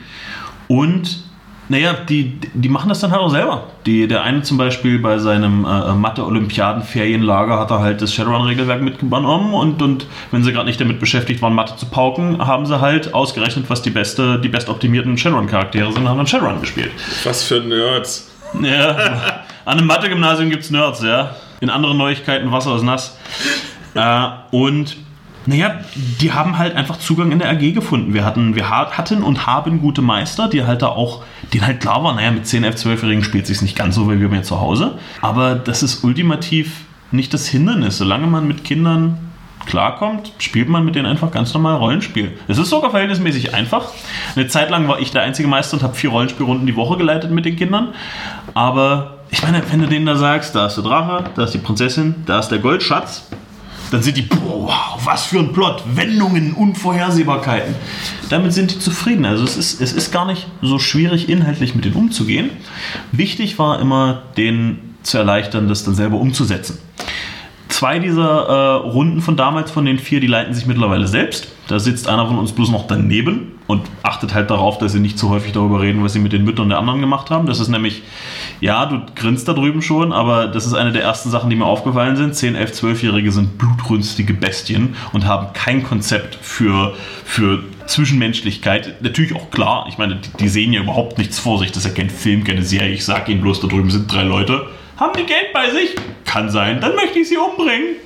[0.67, 1.28] Und
[1.71, 3.67] Naja, die, die machen das dann halt auch selber.
[3.85, 9.53] Die, der eine zum Beispiel bei seinem äh, Mathe-Olympiaden-Ferienlager hat er halt das Shadowrun-Regelwerk mitgenommen
[9.53, 13.13] und, und wenn sie gerade nicht damit beschäftigt waren, Mathe zu pauken, haben sie halt
[13.13, 16.91] ausgerechnet, was die beste, die bestoptimierten Shadowrun-Charaktere sind und haben dann Shadowrun gespielt.
[17.23, 18.31] Was für Nerds.
[18.61, 21.35] Ja, an einem Mathe-Gymnasium gibt es Nerds, ja.
[21.59, 23.15] In anderen Neuigkeiten Wasser ist nass.
[23.93, 24.97] Äh, und
[25.45, 28.13] naja, die haben halt einfach Zugang in der AG gefunden.
[28.13, 31.23] Wir hatten, wir hatten und haben gute Meister, die halt da auch,
[31.53, 34.15] denen halt klar war, naja, mit 10, 11, 12-Jährigen spielt sich nicht ganz so wie
[34.15, 34.97] bei mir zu Hause.
[35.21, 36.81] Aber das ist ultimativ
[37.11, 37.97] nicht das Hindernis.
[37.97, 39.17] Solange man mit Kindern
[39.65, 42.37] klarkommt, spielt man mit denen einfach ganz normal Rollenspiel.
[42.47, 43.89] Es ist sogar verhältnismäßig einfach.
[44.35, 47.31] Eine Zeit lang war ich der einzige Meister und habe vier Rollenspielrunden die Woche geleitet
[47.31, 47.89] mit den Kindern.
[48.53, 51.59] Aber ich meine, wenn du denen da sagst, da ist der Drache, da ist die
[51.59, 53.27] Prinzessin, da ist der Goldschatz,
[53.91, 57.75] dann sind die, boah, wow, was für ein Plot, Wendungen, Unvorhersehbarkeiten.
[58.29, 59.25] Damit sind die zufrieden.
[59.25, 62.51] Also es ist, es ist gar nicht so schwierig, inhaltlich mit denen umzugehen.
[63.11, 66.77] Wichtig war immer, denen zu erleichtern, das dann selber umzusetzen.
[67.69, 71.47] Zwei dieser äh, Runden von damals, von den vier, die leiten sich mittlerweile selbst.
[71.67, 75.19] Da sitzt einer von uns bloß noch daneben und achtet halt darauf, dass sie nicht
[75.19, 77.45] zu häufig darüber reden, was sie mit den Müttern der anderen gemacht haben.
[77.45, 78.01] Das ist nämlich,
[78.61, 81.67] ja, du grinst da drüben schon, aber das ist eine der ersten Sachen, die mir
[81.67, 82.33] aufgefallen sind.
[82.33, 89.03] 10, 11, 12-Jährige sind blutrünstige Bestien und haben kein Konzept für, für Zwischenmenschlichkeit.
[89.03, 91.71] Natürlich auch klar, ich meine, die, die sehen ja überhaupt nichts vor sich.
[91.71, 92.89] Das ist ja kein Film, keine Serie.
[92.89, 94.65] Ich sag ihnen bloß, da drüben sind drei Leute.
[94.97, 95.93] Haben die Geld bei sich?
[96.25, 96.81] Kann sein.
[96.81, 97.97] Dann möchte ich sie umbringen.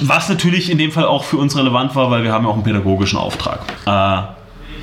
[0.00, 2.54] Was natürlich in dem Fall auch für uns relevant war, weil wir haben ja auch
[2.54, 3.60] einen pädagogischen Auftrag.
[3.84, 4.37] Äh,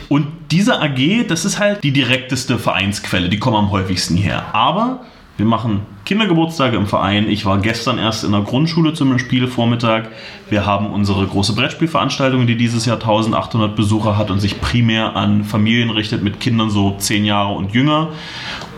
[0.10, 4.54] und diese AG, das ist halt die direkteste Vereinsquelle, die kommen am häufigsten her.
[4.54, 5.02] Aber
[5.38, 7.28] wir machen Kindergeburtstage im Verein.
[7.28, 10.04] Ich war gestern erst in der Grundschule zum Spielvormittag.
[10.50, 15.44] Wir haben unsere große Brettspielveranstaltung, die dieses Jahr 1800 Besucher hat und sich primär an
[15.44, 18.10] Familien richtet mit Kindern so 10 Jahre und jünger.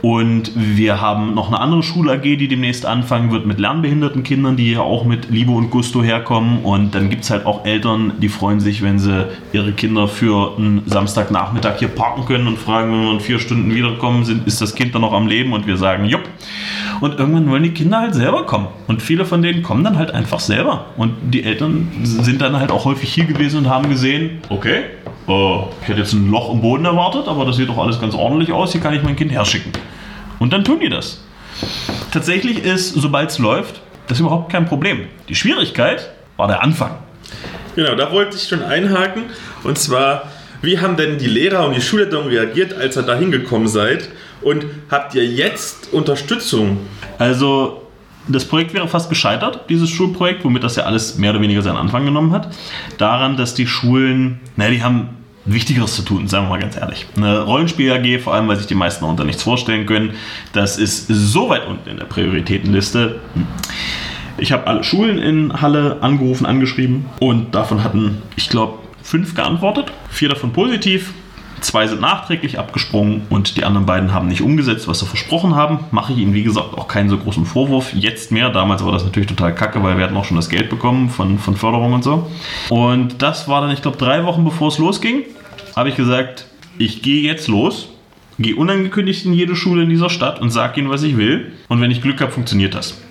[0.01, 4.65] Und wir haben noch eine andere Schul-AG, die demnächst anfangen wird mit lernbehinderten Kindern, die
[4.65, 6.59] hier auch mit Liebe und Gusto herkommen.
[6.63, 10.55] Und dann gibt es halt auch Eltern, die freuen sich, wenn sie ihre Kinder für
[10.57, 14.61] einen Samstagnachmittag hier parken können und fragen, wenn wir in vier Stunden wiederkommen, sind, ist
[14.61, 15.51] das Kind dann noch am Leben?
[15.53, 16.23] Und wir sagen, jupp.
[17.01, 18.67] Und irgendwann wollen die Kinder halt selber kommen.
[18.87, 20.87] Und viele von denen kommen dann halt einfach selber.
[20.97, 24.83] Und die Eltern sind dann halt auch häufig hier gewesen und haben gesehen, okay,
[25.27, 28.13] äh, ich hätte jetzt ein Loch im Boden erwartet, aber das sieht doch alles ganz
[28.13, 29.71] ordentlich aus, hier kann ich mein Kind herschicken.
[30.39, 31.23] Und dann tun die das.
[32.11, 35.07] Tatsächlich ist, sobald es läuft, das überhaupt kein Problem.
[35.27, 36.91] Die Schwierigkeit war der Anfang.
[37.75, 39.23] Genau, da wollte ich schon einhaken.
[39.63, 40.23] Und zwar,
[40.61, 44.09] wie haben denn die Lehrer und die Schulleitung reagiert, als ihr da hingekommen seid?
[44.41, 46.77] Und habt ihr jetzt Unterstützung?
[47.17, 47.83] Also,
[48.27, 51.77] das Projekt wäre fast gescheitert, dieses Schulprojekt, womit das ja alles mehr oder weniger seinen
[51.77, 52.53] Anfang genommen hat.
[52.97, 55.09] Daran, dass die Schulen, naja, die haben
[55.45, 57.05] Wichtigeres zu tun, sagen wir mal ganz ehrlich.
[57.15, 60.13] Eine Rollenspiel-AG, vor allem weil sich die meisten darunter nichts vorstellen können,
[60.51, 63.21] das ist so weit unten in der Prioritätenliste.
[64.37, 69.91] Ich habe alle Schulen in Halle angerufen, angeschrieben und davon hatten, ich glaube, fünf geantwortet.
[70.09, 71.13] Vier davon positiv,
[71.61, 75.79] Zwei sind nachträglich abgesprungen und die anderen beiden haben nicht umgesetzt, was sie versprochen haben.
[75.91, 77.93] Mache ich ihnen, wie gesagt, auch keinen so großen Vorwurf.
[77.93, 78.49] Jetzt mehr.
[78.49, 81.39] Damals war das natürlich total kacke, weil wir hatten auch schon das Geld bekommen von,
[81.39, 82.29] von Förderung und so.
[82.69, 85.23] Und das war dann, ich glaube, drei Wochen bevor es losging,
[85.75, 86.45] habe ich gesagt,
[86.77, 87.89] ich gehe jetzt los,
[88.37, 91.53] gehe unangekündigt in jede Schule in dieser Stadt und sage ihnen, was ich will.
[91.69, 93.01] Und wenn ich Glück habe, funktioniert das.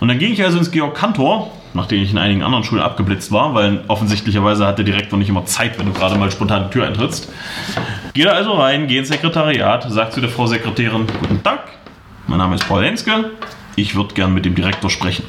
[0.00, 3.32] Und dann ging ich also ins Georg Kantor nachdem ich in einigen anderen Schulen abgeblitzt
[3.32, 6.70] war, weil offensichtlicherweise hat der Direktor nicht immer Zeit, wenn du gerade mal spontan die
[6.70, 7.30] Tür eintrittst.
[8.14, 11.68] Geh da also rein, geh ins Sekretariat, sag zu der Frau Sekretärin, guten Tag,
[12.28, 13.30] mein Name ist Paul Henske,
[13.76, 15.24] ich würde gern mit dem Direktor sprechen.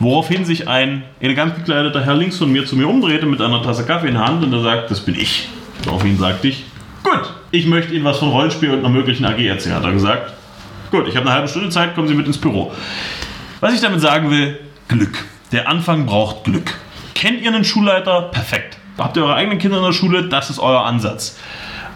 [0.00, 3.84] Woraufhin sich ein elegant gekleideter Herr links von mir zu mir umdrehte mit einer Tasse
[3.86, 5.48] Kaffee in der Hand und er sagt, das bin ich.
[5.84, 6.64] Daraufhin sagte ich,
[7.02, 10.32] gut, ich möchte Ihnen was von Rollenspiel und einer möglichen AG erzählen, hat er gesagt.
[10.90, 12.72] Gut, ich habe eine halbe Stunde Zeit, kommen Sie mit ins Büro.
[13.60, 14.58] Was ich damit sagen will,
[14.88, 15.24] Glück.
[15.54, 16.74] Der Anfang braucht Glück.
[17.14, 18.22] Kennt ihr einen Schulleiter?
[18.22, 18.76] Perfekt.
[18.98, 20.28] Habt ihr eure eigenen Kinder in der Schule?
[20.28, 21.36] Das ist euer Ansatz.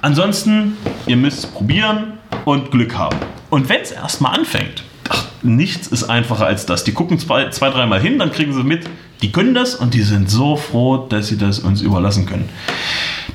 [0.01, 0.77] Ansonsten,
[1.09, 2.13] ihr müsst probieren
[2.45, 3.19] und Glück haben.
[3.51, 6.85] Und wenn es erstmal anfängt, ach, nichts ist einfacher als das.
[6.85, 8.89] Die gucken zwei, zwei dreimal hin, dann kriegen sie mit,
[9.23, 12.49] die können das und die sind so froh, dass sie das uns überlassen können.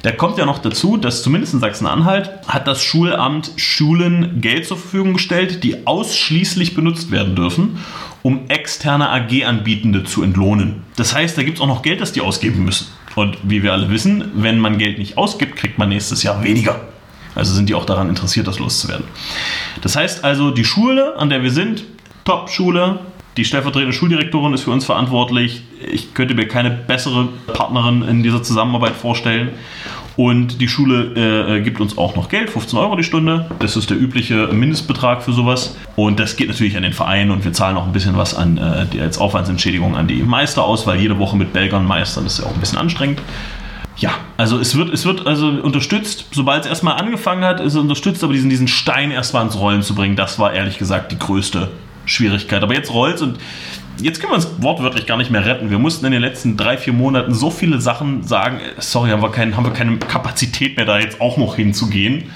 [0.03, 4.77] Da kommt ja noch dazu, dass zumindest in Sachsen-Anhalt hat das Schulamt Schulen Geld zur
[4.77, 7.79] Verfügung gestellt, die ausschließlich benutzt werden dürfen
[8.23, 10.81] um externe AG-Anbietende zu entlohnen.
[10.95, 12.87] Das heißt, da gibt es auch noch Geld, das die ausgeben müssen.
[13.15, 16.81] Und wie wir alle wissen, wenn man Geld nicht ausgibt, kriegt man nächstes Jahr weniger.
[17.35, 19.05] Also sind die auch daran interessiert, das loszuwerden.
[19.81, 21.83] Das heißt also, die Schule, an der wir sind,
[22.25, 22.99] Top-Schule,
[23.37, 25.63] die stellvertretende Schuldirektorin ist für uns verantwortlich.
[25.91, 29.49] Ich könnte mir keine bessere Partnerin in dieser Zusammenarbeit vorstellen.
[30.15, 33.49] Und die Schule äh, gibt uns auch noch Geld, 15 Euro die Stunde.
[33.59, 35.75] Das ist der übliche Mindestbetrag für sowas.
[35.95, 38.57] Und das geht natürlich an den Verein und wir zahlen auch ein bisschen was an
[38.57, 42.39] äh, die als Aufwandsentschädigung an die Meister aus, weil jede Woche mit Belgern meistern ist
[42.39, 43.21] ja auch ein bisschen anstrengend.
[43.95, 47.79] Ja, also es wird, es wird also unterstützt, sobald es erstmal angefangen hat, ist es
[47.79, 51.19] unterstützt, aber diesen, diesen Stein erstmal ins Rollen zu bringen, das war ehrlich gesagt die
[51.19, 51.69] größte
[52.05, 52.63] Schwierigkeit.
[52.63, 53.37] Aber jetzt rollt's und
[53.99, 55.69] jetzt können wir uns wortwörtlich gar nicht mehr retten.
[55.69, 59.31] Wir mussten in den letzten drei, vier Monaten so viele Sachen sagen, sorry, haben wir,
[59.31, 62.31] kein, haben wir keine Kapazität mehr, da jetzt auch noch hinzugehen.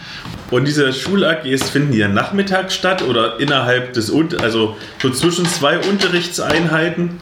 [0.50, 7.20] Und diese Schul-AGs finden ja nachmittags statt oder innerhalb des, also so zwischen zwei Unterrichtseinheiten?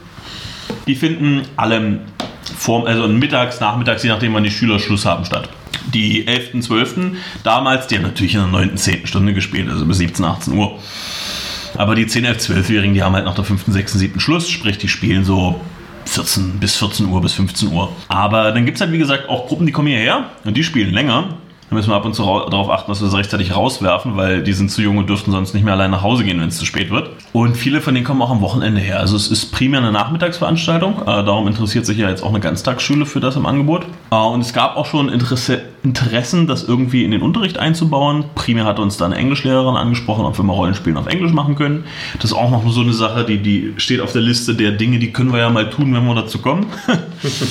[0.86, 2.02] Die finden alle
[2.58, 5.50] vor, also mittags, nachmittags, je nachdem wann die Schüler Schluss haben, statt.
[5.94, 6.96] Die 11., 12.
[7.44, 9.08] damals, die haben natürlich in der 9., 10.
[9.08, 10.80] Stunde gespielt, also bis 17, 18 Uhr.
[11.78, 14.20] Aber die 10, 11, 12-Jährigen, die haben halt nach der 5., 6., 7.
[14.20, 15.60] Schluss, sprich, die spielen so
[16.06, 17.92] 14 bis 14 Uhr bis 15 Uhr.
[18.08, 20.94] Aber dann gibt es halt, wie gesagt, auch Gruppen, die kommen hierher und die spielen
[20.94, 21.38] länger.
[21.70, 24.54] Da müssen wir ab und zu darauf achten, dass wir sie rechtzeitig rauswerfen, weil die
[24.54, 26.66] sind zu jung und dürften sonst nicht mehr allein nach Hause gehen, wenn es zu
[26.66, 27.10] spät wird.
[27.34, 29.00] Und viele von denen kommen auch am Wochenende her.
[29.00, 31.02] Also es ist primär eine Nachmittagsveranstaltung.
[31.02, 33.86] Äh, darum interessiert sich ja jetzt auch eine Ganztagsschule für das im Angebot.
[34.12, 38.26] Äh, und es gab auch schon Interesse, Interessen, das irgendwie in den Unterricht einzubauen.
[38.36, 41.86] Primär hat uns da eine Englischlehrerin angesprochen, ob wir mal Rollenspielen auf Englisch machen können.
[42.16, 45.00] Das ist auch noch so eine Sache, die, die steht auf der Liste der Dinge,
[45.00, 46.68] die können wir ja mal tun, wenn wir dazu kommen.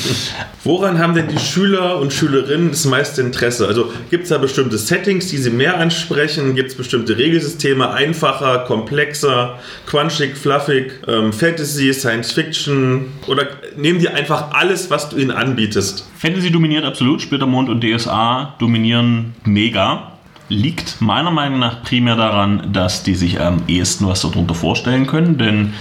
[0.65, 3.67] Woran haben denn die Schüler und Schülerinnen das meiste Interesse?
[3.67, 6.55] Also gibt es da bestimmte Settings, die sie mehr ansprechen?
[6.55, 13.07] Gibt es bestimmte Regelsysteme, einfacher, komplexer, quanchig, fluffig, ähm, Fantasy, Science Fiction?
[13.27, 16.09] Oder nehmen die einfach alles, was du ihnen anbietest?
[16.17, 20.13] Fantasy dominiert absolut, Splittermond und DSA dominieren mega.
[20.49, 25.39] Liegt meiner Meinung nach primär daran, dass die sich am ehesten was darunter vorstellen können,
[25.39, 25.73] denn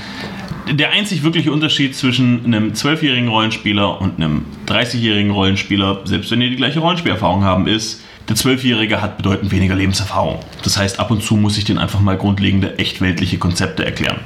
[0.72, 6.50] der einzig wirkliche Unterschied zwischen einem 12-jährigen Rollenspieler und einem 30-jährigen Rollenspieler, selbst wenn die
[6.50, 10.40] die gleiche Rollenspielerfahrung haben, ist, der Zwölfjährige hat bedeutend weniger Lebenserfahrung.
[10.64, 14.20] Das heißt, ab und zu muss ich den einfach mal grundlegende, echt weltliche Konzepte erklären.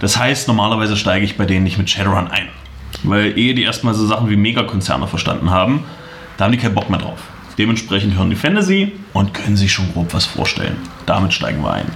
[0.00, 2.48] Das heißt, normalerweise steige ich bei denen nicht mit Shadowrun ein.
[3.02, 5.84] Weil ehe die erstmal so Sachen wie Megakonzerne verstanden haben,
[6.36, 7.20] da haben die keinen Bock mehr drauf.
[7.58, 10.76] Dementsprechend hören die Fantasy und können sich schon grob was vorstellen.
[11.06, 11.86] Damit steigen wir ein.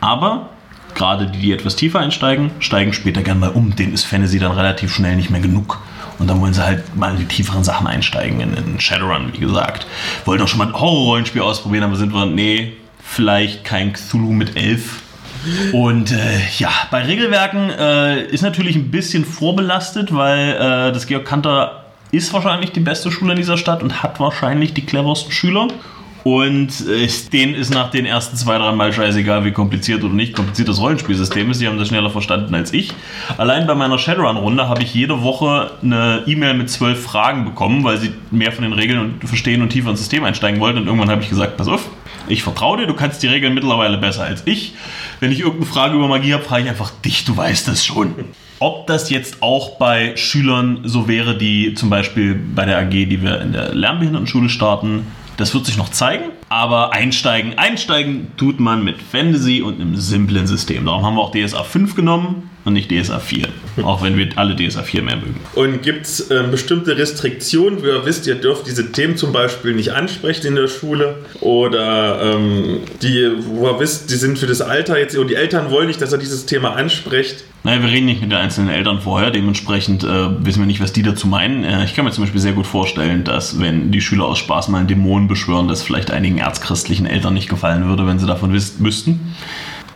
[0.00, 0.50] Aber
[0.94, 3.74] gerade die, die etwas tiefer einsteigen, steigen später gern mal um.
[3.74, 5.80] Denen ist Fantasy dann relativ schnell nicht mehr genug.
[6.18, 9.38] Und dann wollen sie halt mal in die tieferen Sachen einsteigen, in, in Shadowrun, wie
[9.38, 9.86] gesagt.
[10.24, 14.56] Wollten auch schon mal ein Horror-Rollenspiel ausprobieren, aber sind wir, nee, vielleicht kein Cthulhu mit
[14.56, 15.02] elf.
[15.72, 21.24] Und äh, ja, bei Regelwerken äh, ist natürlich ein bisschen vorbelastet, weil äh, das Georg
[21.24, 25.68] Kanter ist wahrscheinlich die beste Schule in dieser Stadt und hat wahrscheinlich die cleversten Schüler.
[26.24, 30.34] Und äh, denen ist nach den ersten zwei, drei Mal scheißegal, wie kompliziert oder nicht
[30.34, 31.60] kompliziert das Rollenspielsystem ist.
[31.60, 32.92] Die haben das schneller verstanden als ich.
[33.36, 37.98] Allein bei meiner Shadowrun-Runde habe ich jede Woche eine E-Mail mit zwölf Fragen bekommen, weil
[37.98, 40.78] sie mehr von den Regeln verstehen und tiefer ins System einsteigen wollten.
[40.78, 41.88] Und irgendwann habe ich gesagt, pass auf,
[42.28, 44.74] ich vertraue dir, du kannst die Regeln mittlerweile besser als ich.
[45.20, 48.14] Wenn ich irgendeine Frage über Magie habe, frage ich einfach dich, du weißt es schon.
[48.60, 53.22] Ob das jetzt auch bei Schülern so wäre, die zum Beispiel bei der AG, die
[53.22, 55.06] wir in der Lernbehindertenschule starten,
[55.38, 60.48] das wird sich noch zeigen, aber einsteigen, einsteigen tut man mit Fantasy und einem simplen
[60.48, 60.84] System.
[60.84, 63.48] Darum haben wir auch DSA 5 genommen und nicht DSA 4.
[63.82, 65.40] Auch wenn wir alle DSA 4 mehr mögen.
[65.54, 69.74] Und gibt es äh, bestimmte Restriktionen, wo ihr wisst, ihr dürft diese Themen zum Beispiel
[69.74, 74.60] nicht ansprechen in der Schule oder ähm, die, wo ihr wisst, die sind für das
[74.60, 77.44] Alter jetzt und die Eltern wollen nicht, dass er dieses Thema anspricht?
[77.64, 80.92] Naja, wir reden nicht mit den einzelnen Eltern vorher, dementsprechend äh, wissen wir nicht, was
[80.92, 81.64] die dazu meinen.
[81.64, 84.68] Äh, ich kann mir zum Beispiel sehr gut vorstellen, dass wenn die Schüler aus Spaß
[84.68, 88.52] mal einen Dämon beschwören, das vielleicht einigen erzchristlichen Eltern nicht gefallen würde, wenn sie davon
[88.52, 89.34] wüssten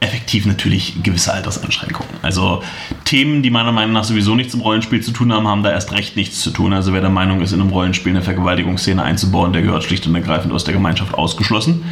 [0.02, 2.10] effektiv natürlich gewisse Alterseinschränkungen.
[2.22, 2.62] Also
[3.04, 5.92] Themen, die meiner Meinung nach sowieso nichts im Rollenspiel zu tun haben, haben da erst
[5.92, 6.72] recht nichts zu tun.
[6.72, 10.14] Also wer der Meinung ist, in einem Rollenspiel eine Vergewaltigungsszene einzubauen, der gehört schlicht und
[10.14, 11.84] ergreifend aus der Gemeinschaft ausgeschlossen.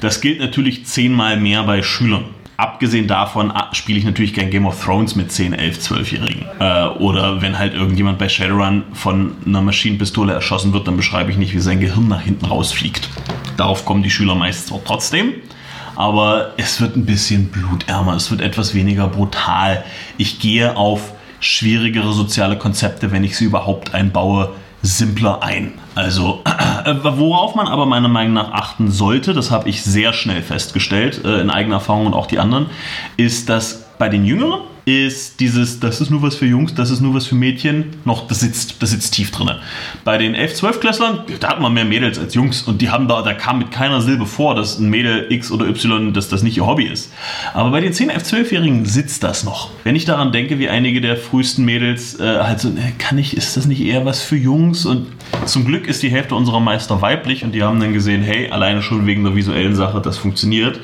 [0.00, 2.24] Das gilt natürlich zehnmal mehr bei Schülern.
[2.56, 6.46] Abgesehen davon ah, spiele ich natürlich kein Game of Thrones mit 10, 11, 12-Jährigen.
[6.58, 11.36] Äh, oder wenn halt irgendjemand bei Shadowrun von einer Maschinenpistole erschossen wird, dann beschreibe ich
[11.36, 13.08] nicht, wie sein Gehirn nach hinten rausfliegt.
[13.56, 15.34] Darauf kommen die Schüler meistens auch trotzdem.
[15.98, 19.82] Aber es wird ein bisschen blutärmer, es wird etwas weniger brutal.
[20.16, 25.72] Ich gehe auf schwierigere soziale Konzepte, wenn ich sie überhaupt einbaue, simpler ein.
[25.96, 26.44] Also,
[26.84, 31.24] äh, worauf man aber meiner Meinung nach achten sollte, das habe ich sehr schnell festgestellt,
[31.24, 32.66] äh, in eigener Erfahrung und auch die anderen,
[33.16, 37.00] ist, dass Bei den Jüngeren ist dieses, das ist nur was für Jungs, das ist
[37.00, 39.50] nur was für Mädchen, noch, das sitzt, das sitzt tief drin.
[40.04, 43.20] Bei den 11-, 12-Klässlern, da hat man mehr Mädels als Jungs und die haben da,
[43.22, 46.56] da kam mit keiner Silbe vor, dass ein Mädel X oder Y, dass das nicht
[46.56, 47.12] ihr Hobby ist.
[47.52, 49.70] Aber bei den 10-, 11-, 12-Jährigen sitzt das noch.
[49.84, 53.36] Wenn ich daran denke, wie einige der frühesten Mädels äh, halt so, äh, kann ich,
[53.36, 54.86] ist das nicht eher was für Jungs?
[54.86, 55.08] Und
[55.44, 58.80] zum Glück ist die Hälfte unserer Meister weiblich und die haben dann gesehen, hey, alleine
[58.80, 60.80] schon wegen der visuellen Sache, das funktioniert.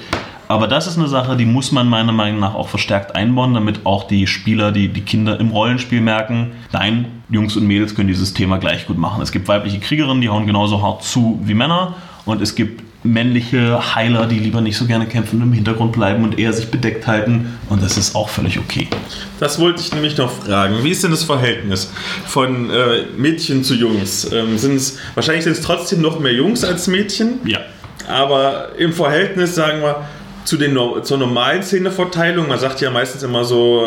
[0.49, 3.87] Aber das ist eine Sache, die muss man meiner Meinung nach auch verstärkt einbauen, damit
[3.87, 8.35] auch die Spieler, die, die Kinder im Rollenspiel merken, nein, Jungs und Mädels können dieses
[8.35, 9.23] Thema gleich gut machen.
[9.23, 11.95] Es gibt weibliche Kriegerinnen, die hauen genauso hart zu wie Männer
[12.27, 16.25] und es gibt männliche Heiler, die lieber nicht so gerne kämpfen und im Hintergrund bleiben
[16.25, 18.89] und eher sich bedeckt halten und das ist auch völlig okay.
[19.41, 20.83] Das wollte ich nämlich noch fragen.
[20.83, 21.93] Wie ist denn das Verhältnis
[22.27, 24.33] von äh, Mädchen zu Jungs?
[24.33, 27.41] Ähm, sind's, wahrscheinlich sind es trotzdem noch mehr Jungs als Mädchen.
[27.45, 27.59] Ja.
[28.09, 30.07] Aber im Verhältnis, sagen wir,
[30.45, 33.87] zu den, zur normalen Szeneverteilung, man sagt ja meistens immer so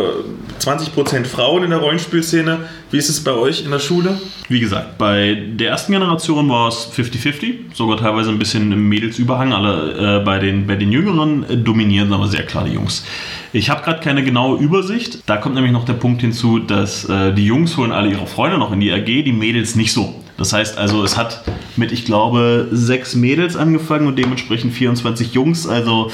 [0.59, 2.59] 20% Frauen in der Rollenspielszene.
[2.89, 4.19] Wie ist es bei euch in der Schule?
[4.49, 9.53] Wie gesagt, bei der ersten Generation war es 50-50, sogar teilweise ein bisschen im Mädelsüberhang.
[9.53, 13.05] Alle, äh, bei, den, bei den Jüngeren äh, dominieren aber sehr klar die Jungs.
[13.53, 15.19] Ich habe gerade keine genaue Übersicht.
[15.27, 18.57] Da kommt nämlich noch der Punkt hinzu, dass äh, die Jungs holen alle ihre Freunde
[18.57, 20.15] noch in die AG, die Mädels nicht so.
[20.37, 21.43] Das heißt also, es hat
[21.77, 25.67] mit, ich glaube, sechs Mädels angefangen und dementsprechend 24 Jungs.
[25.67, 26.11] Also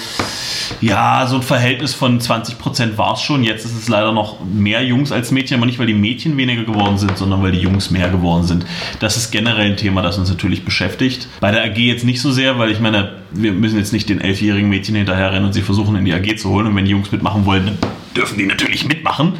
[0.81, 3.43] ja, so ein Verhältnis von 20% war es schon.
[3.43, 6.63] Jetzt ist es leider noch mehr Jungs als Mädchen, aber nicht, weil die Mädchen weniger
[6.63, 8.65] geworden sind, sondern weil die Jungs mehr geworden sind.
[8.99, 11.27] Das ist generell ein Thema, das uns natürlich beschäftigt.
[11.39, 14.21] Bei der AG jetzt nicht so sehr, weil ich meine, wir müssen jetzt nicht den
[14.21, 16.67] elfjährigen Mädchen hinterherrennen und sie versuchen in die AG zu holen.
[16.67, 17.77] Und wenn die Jungs mitmachen wollen, dann
[18.15, 19.33] dürfen die natürlich mitmachen.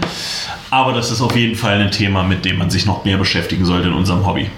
[0.69, 3.65] Aber das ist auf jeden Fall ein Thema, mit dem man sich noch mehr beschäftigen
[3.65, 4.49] sollte in unserem Hobby.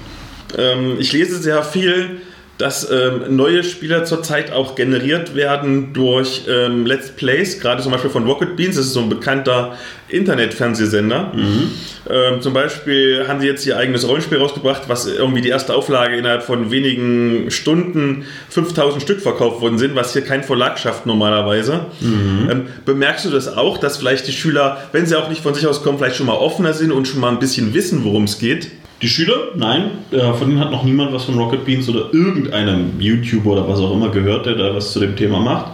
[0.57, 2.21] Ähm, ich lese sehr viel,
[2.57, 8.09] dass ähm, neue Spieler zurzeit auch generiert werden durch ähm, Let's Plays, gerade zum Beispiel
[8.09, 9.77] von Rocket Beans, das ist so ein bekannter
[10.07, 11.33] Internetfernsehsender.
[11.35, 11.71] Mhm.
[12.09, 16.15] Ähm, zum Beispiel haben sie jetzt ihr eigenes Rollenspiel rausgebracht, was irgendwie die erste Auflage
[16.15, 21.87] innerhalb von wenigen Stunden 5000 Stück verkauft worden sind, was hier kein Verlag schafft normalerweise.
[21.99, 22.47] Mhm.
[22.49, 25.67] Ähm, bemerkst du das auch, dass vielleicht die Schüler, wenn sie auch nicht von sich
[25.67, 28.39] aus kommen, vielleicht schon mal offener sind und schon mal ein bisschen wissen, worum es
[28.39, 28.69] geht?
[29.05, 29.49] Die Schüler?
[29.55, 33.69] Nein, äh, von denen hat noch niemand was von Rocket Beans oder irgendeinem YouTuber oder
[33.69, 35.73] was auch immer gehört, der da was zu dem Thema macht.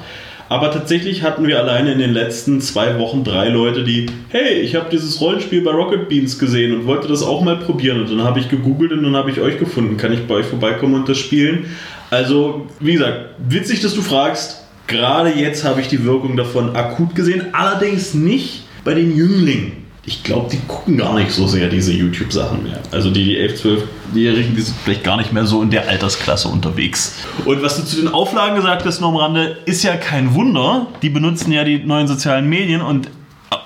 [0.49, 4.75] Aber tatsächlich hatten wir alleine in den letzten zwei Wochen drei Leute, die, hey, ich
[4.75, 8.01] habe dieses Rollenspiel bei Rocket Beans gesehen und wollte das auch mal probieren.
[8.01, 9.95] Und dann habe ich gegoogelt und dann habe ich euch gefunden.
[9.95, 11.67] Kann ich bei euch vorbeikommen und das spielen?
[12.09, 14.61] Also, wie gesagt, witzig, dass du fragst.
[14.88, 20.24] Gerade jetzt habe ich die Wirkung davon akut gesehen, allerdings nicht bei den Jünglingen ich
[20.24, 22.80] glaube, die gucken gar nicht so sehr diese YouTube-Sachen mehr.
[22.91, 26.47] Also die, die 11-, 12-Jährigen, die sind vielleicht gar nicht mehr so in der Altersklasse
[26.47, 27.18] unterwegs.
[27.45, 30.88] Und was du zu den Auflagen gesagt hast, nur am Rande, ist ja kein Wunder.
[31.04, 33.10] Die benutzen ja die neuen sozialen Medien und,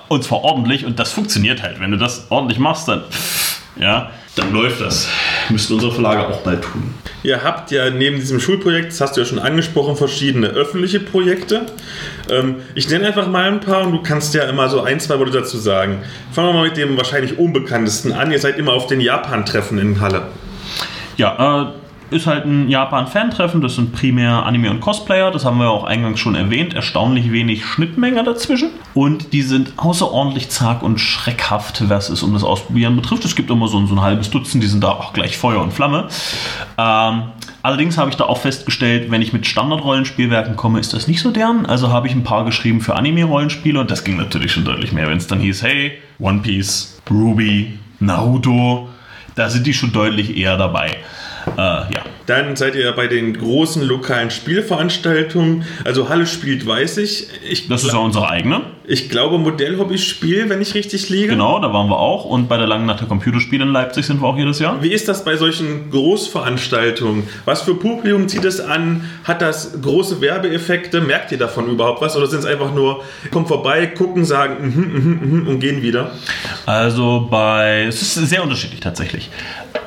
[0.08, 1.80] und zwar ordentlich und das funktioniert halt.
[1.80, 3.04] Wenn du das ordentlich machst, dann,
[3.80, 5.08] ja, dann läuft das.
[5.48, 6.94] Müssten unsere Verlage auch bald tun.
[7.22, 11.66] Ihr habt ja neben diesem Schulprojekt, das hast du ja schon angesprochen, verschiedene öffentliche Projekte.
[12.30, 15.18] Ähm, ich nenne einfach mal ein paar und du kannst ja immer so ein, zwei
[15.18, 16.02] Worte dazu sagen.
[16.32, 18.30] Fangen wir mal mit dem wahrscheinlich unbekanntesten an.
[18.30, 20.28] Ihr seid immer auf den Japan-Treffen in Halle.
[21.16, 23.60] Ja, äh, ist halt ein Japan-Fan-Treffen.
[23.60, 25.30] Das sind primär Anime- und Cosplayer.
[25.30, 26.74] Das haben wir auch eingangs schon erwähnt.
[26.74, 28.70] Erstaunlich wenig Schnittmenge dazwischen.
[28.94, 33.24] Und die sind außerordentlich zag und schreckhaft, was es um das Ausprobieren betrifft.
[33.24, 35.60] Es gibt immer so ein, so ein halbes Dutzend, die sind da auch gleich Feuer
[35.60, 36.08] und Flamme.
[36.78, 37.22] Ähm,
[37.62, 41.30] allerdings habe ich da auch festgestellt, wenn ich mit Standard-Rollenspielwerken komme, ist das nicht so
[41.30, 41.66] deren.
[41.66, 45.08] Also habe ich ein paar geschrieben für Anime-Rollenspiele und das ging natürlich schon deutlich mehr,
[45.08, 48.88] wenn es dann hieß, hey, One Piece, Ruby, Naruto,
[49.34, 50.96] da sind die schon deutlich eher dabei.
[51.56, 52.15] Äh, ja.
[52.26, 55.64] Dann seid ihr bei den großen lokalen Spielveranstaltungen.
[55.84, 57.28] Also Halle spielt, weiß ich.
[57.48, 58.62] ich das ist ja unsere eigene.
[58.88, 61.28] Ich glaube Modellhobby-Spiel, wenn ich richtig liege.
[61.28, 62.24] Genau, da waren wir auch.
[62.24, 64.80] Und bei der Langen Nacht der Computerspiele in Leipzig sind wir auch jedes Jahr.
[64.80, 67.24] Wie ist das bei solchen Großveranstaltungen?
[67.44, 69.04] Was für Publikum zieht es an?
[69.24, 71.00] Hat das große Werbeeffekte?
[71.00, 72.16] Merkt ihr davon überhaupt was?
[72.16, 73.02] Oder sind es einfach nur,
[73.32, 76.12] kommen vorbei, gucken, sagen mm -hmm, mm -hmm, und gehen wieder?
[76.64, 79.30] Also bei, es ist sehr unterschiedlich tatsächlich.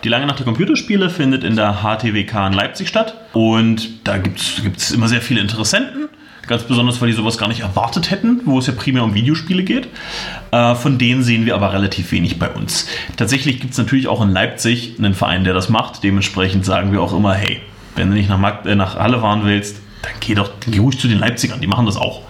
[0.04, 1.84] Die Lange Nacht der Computerspiele findet in der
[2.30, 6.10] HTWK in Leipzig statt und da gibt es immer sehr viele Interessenten.
[6.48, 9.64] Ganz besonders, weil die sowas gar nicht erwartet hätten, wo es ja primär um Videospiele
[9.64, 9.88] geht.
[10.50, 12.88] Äh, von denen sehen wir aber relativ wenig bei uns.
[13.18, 16.04] Tatsächlich gibt es natürlich auch in Leipzig einen Verein, der das macht.
[16.04, 17.62] Dementsprechend sagen wir auch immer, hey,
[17.96, 20.98] wenn du nicht nach, Markt, äh, nach Halle fahren willst, dann geh doch geh ruhig
[20.98, 22.24] zu den Leipzigern, die machen das auch.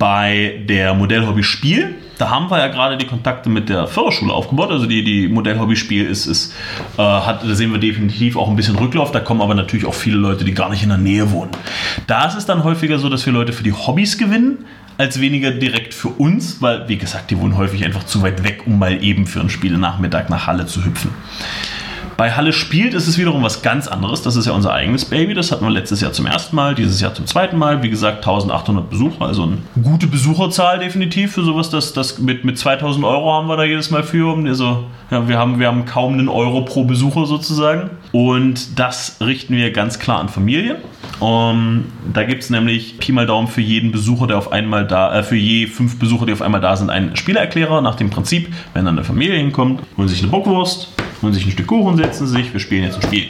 [0.00, 4.70] Bei der Modellhobby Spiel da haben wir ja gerade die Kontakte mit der Förderschule aufgebaut.
[4.70, 6.52] Also die, die Modellhobby-Spiel ist, ist
[6.96, 9.12] äh, hat, da sehen wir definitiv auch ein bisschen Rücklauf.
[9.12, 11.50] Da kommen aber natürlich auch viele Leute, die gar nicht in der Nähe wohnen.
[12.06, 14.64] Da ist es dann häufiger so, dass wir Leute für die Hobbys gewinnen,
[14.96, 18.62] als weniger direkt für uns, weil, wie gesagt, die wohnen häufig einfach zu weit weg,
[18.66, 21.10] um mal eben für einen Spielenachmittag nach Halle zu hüpfen.
[22.16, 24.22] Bei Halle spielt ist es wiederum was ganz anderes.
[24.22, 25.34] Das ist ja unser eigenes Baby.
[25.34, 27.82] Das hatten wir letztes Jahr zum ersten Mal, dieses Jahr zum zweiten Mal.
[27.82, 31.70] Wie gesagt, 1800 Besucher, also eine gute Besucherzahl definitiv für sowas.
[31.70, 34.36] Das, das mit, mit 2000 Euro haben wir da jedes Mal für.
[34.46, 37.90] Also, ja, wir, haben, wir haben kaum einen Euro pro Besucher sozusagen.
[38.12, 40.76] Und das richten wir ganz klar an Familien.
[41.20, 45.18] Um, da gibt es nämlich Pi mal Daumen für jeden Besucher, der auf einmal da,
[45.18, 48.52] äh, für je fünf Besucher, die auf einmal da sind, einen Spielererklärer nach dem Prinzip,
[48.74, 50.92] wenn dann eine Familie hinkommt, holen sich eine Bockwurst,
[51.22, 53.28] holen sich ein Stück Kuchen, setzen sich, wir spielen jetzt ein Spiel.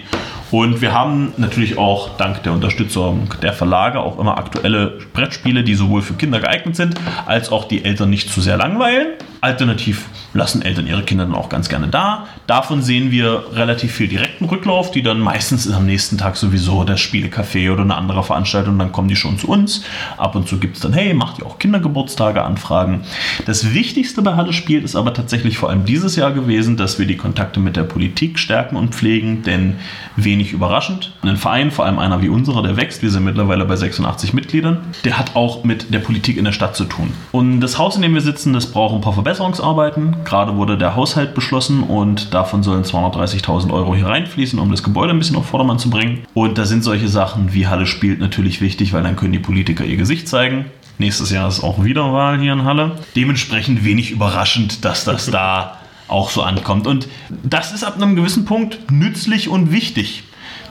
[0.50, 5.74] Und wir haben natürlich auch dank der Unterstützung der Verlage auch immer aktuelle Brettspiele, die
[5.74, 6.94] sowohl für Kinder geeignet sind,
[7.26, 9.14] als auch die Eltern nicht zu sehr langweilen.
[9.44, 12.26] Alternativ lassen Eltern ihre Kinder dann auch ganz gerne da.
[12.46, 17.00] Davon sehen wir relativ viel direkten Rücklauf, die dann meistens am nächsten Tag sowieso das
[17.00, 19.84] Spielecafé oder eine andere Veranstaltung, dann kommen die schon zu uns.
[20.16, 23.02] Ab und zu gibt es dann, hey, macht ihr auch Kindergeburtstage, Anfragen.
[23.46, 27.06] Das Wichtigste bei Halle spielt ist aber tatsächlich vor allem dieses Jahr gewesen, dass wir
[27.06, 29.76] die Kontakte mit der Politik stärken und pflegen, denn
[30.16, 33.76] wenig überraschend, ein Verein, vor allem einer wie unserer, der wächst, wir sind mittlerweile bei
[33.76, 37.12] 86 Mitgliedern, der hat auch mit der Politik in der Stadt zu tun.
[37.32, 40.16] Und das Haus, in dem wir sitzen, das braucht ein paar Verbesserungsarbeiten.
[40.24, 45.12] Gerade wurde der Haushalt beschlossen und davon sollen 230.000 Euro hier reinfließen, um das Gebäude
[45.12, 46.24] ein bisschen auf Vordermann zu bringen.
[46.34, 49.84] Und da sind solche Sachen wie Halle spielt natürlich wichtig, weil dann können die Politiker
[49.84, 50.66] ihr Gesicht zeigen.
[50.98, 52.92] Nächstes Jahr ist auch wieder Wahl hier in Halle.
[53.16, 55.78] Dementsprechend wenig überraschend, dass das da
[56.08, 56.86] auch so ankommt.
[56.86, 57.08] Und
[57.42, 60.22] das ist ab einem gewissen Punkt nützlich und wichtig.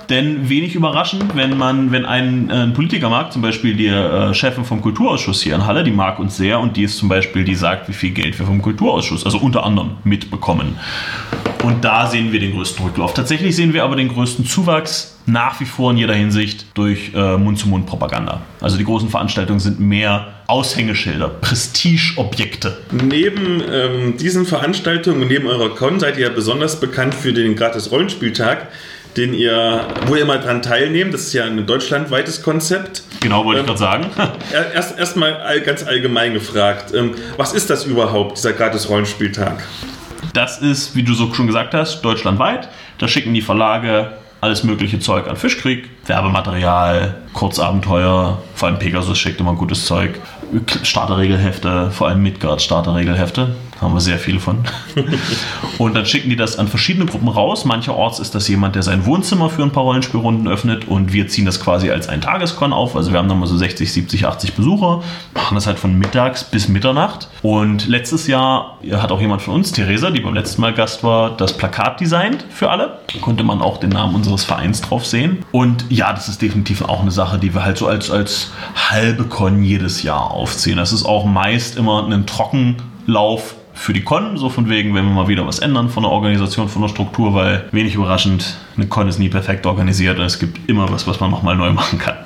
[0.10, 4.34] Denn wenig überraschend, wenn man, wenn ein, äh, ein Politiker mag, zum Beispiel die äh,
[4.34, 7.44] Chefin vom Kulturausschuss hier in Halle, die mag uns sehr und die ist zum Beispiel,
[7.44, 10.78] die sagt, wie viel Geld wir vom Kulturausschuss, also unter anderem mitbekommen.
[11.64, 13.14] Und da sehen wir den größten Rücklauf.
[13.14, 17.38] Tatsächlich sehen wir aber den größten Zuwachs nach wie vor in jeder Hinsicht durch äh,
[17.38, 18.42] Mund-zu-Mund-Propaganda.
[18.60, 22.80] Also die großen Veranstaltungen sind mehr Aushängeschilder, Prestigeobjekte.
[22.92, 27.56] Neben ähm, diesen Veranstaltungen und neben eurer Con seid ihr ja besonders bekannt für den
[27.56, 28.68] Gratis-Rollenspieltag
[29.18, 31.14] den ihr, wo ihr mal dran teilnehmt.
[31.14, 33.04] Das ist ja ein deutschlandweites Konzept.
[33.20, 34.34] Genau, wollte ähm, ich gerade sagen.
[34.74, 39.64] erst erstmal all, ganz allgemein gefragt, ähm, was ist das überhaupt, dieser Gratis-Rollenspieltag?
[40.34, 42.70] Das ist, wie du so schon gesagt hast, deutschlandweit.
[42.98, 49.40] Da schicken die Verlage alles mögliche Zeug an Fischkrieg, Werbematerial, Kurzabenteuer, vor allem Pegasus schickt
[49.40, 50.20] immer gutes Zeug,
[50.84, 54.60] Starterregelhefte, vor allem Midgard Starterregelhefte haben wir sehr viele von.
[55.78, 57.66] und dann schicken die das an verschiedene Gruppen raus.
[57.66, 61.46] Mancherorts ist das jemand, der sein Wohnzimmer für ein paar Rollenspielrunden öffnet und wir ziehen
[61.46, 62.96] das quasi als ein Tageskon auf.
[62.96, 65.04] Also wir haben dann mal so 60, 70, 80 Besucher,
[65.34, 67.28] machen das halt von mittags bis Mitternacht.
[67.42, 71.36] Und letztes Jahr hat auch jemand von uns, Theresa, die beim letzten Mal Gast war,
[71.36, 73.00] das Plakat designt für alle.
[73.14, 75.46] Da konnte man auch den Namen unseres Vereins drauf sehen.
[75.52, 78.52] Und ja, das ist definitiv auch eine Sache, die wir halt so als, als
[78.90, 80.78] halbe Con jedes Jahr aufziehen.
[80.78, 85.14] Das ist auch meist immer ein Trockenlauf für die Con, so von wegen, wenn wir
[85.14, 89.08] mal wieder was ändern von der Organisation, von der Struktur, weil wenig überraschend, eine Con
[89.08, 92.18] ist nie perfekt organisiert und es gibt immer was, was man nochmal neu machen kann.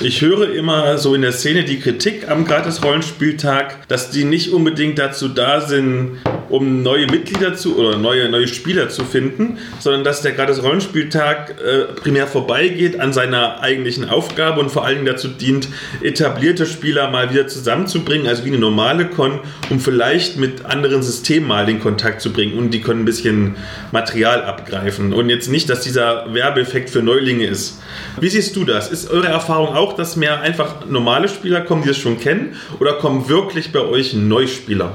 [0.00, 4.98] Ich höre immer so in der Szene die Kritik am Gratis-Rollenspieltag, dass die nicht unbedingt
[4.98, 6.18] dazu da sind,
[6.48, 11.92] um neue Mitglieder zu oder neue, neue Spieler zu finden, sondern dass der Gratis-Rollenspieltag äh,
[11.94, 15.68] primär vorbeigeht an seiner eigentlichen Aufgabe und vor allem dazu dient,
[16.02, 19.40] etablierte Spieler mal wieder zusammenzubringen, also wie eine normale Con,
[19.70, 23.56] um vielleicht mit anderen Systemen mal den Kontakt zu bringen und die können ein bisschen
[23.92, 27.80] Material abgreifen und jetzt nicht, dass dieser Werbeeffekt für Neulinge ist.
[28.20, 28.90] Wie siehst du das?
[28.90, 32.56] Ist eure Erfahrung auch, dass mehr einfach normale Spieler kommen, die es schon kennen?
[32.80, 34.92] Oder kommen wirklich bei euch Neuspieler?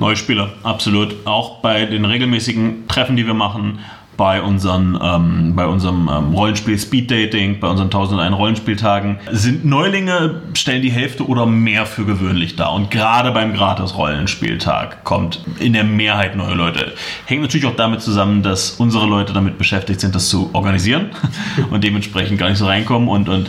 [0.00, 1.14] Neuspieler, absolut.
[1.26, 3.78] Auch bei den regelmäßigen Treffen, die wir machen,
[4.16, 10.42] bei, unseren, ähm, bei unserem ähm, Rollenspiel Speed Dating, bei unseren 1001 Rollenspieltagen, sind Neulinge,
[10.52, 12.74] stellen die Hälfte oder mehr für gewöhnlich dar.
[12.74, 16.92] Und gerade beim Gratis-Rollenspieltag kommt in der Mehrheit neue Leute.
[17.24, 21.12] Hängt natürlich auch damit zusammen, dass unsere Leute damit beschäftigt sind, das zu organisieren
[21.70, 23.08] und dementsprechend gar nicht so reinkommen.
[23.08, 23.48] Und, und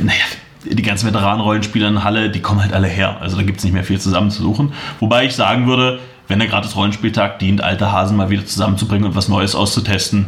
[0.00, 0.24] naja,
[0.70, 3.18] die ganzen Veteranen-Rollenspieler in Halle, die kommen halt alle her.
[3.20, 4.72] Also da gibt es nicht mehr viel zusammenzusuchen.
[5.00, 9.16] Wobei ich sagen würde, wenn der gratis Rollenspieltag dient, alte Hasen mal wieder zusammenzubringen und
[9.16, 10.26] was Neues auszutesten,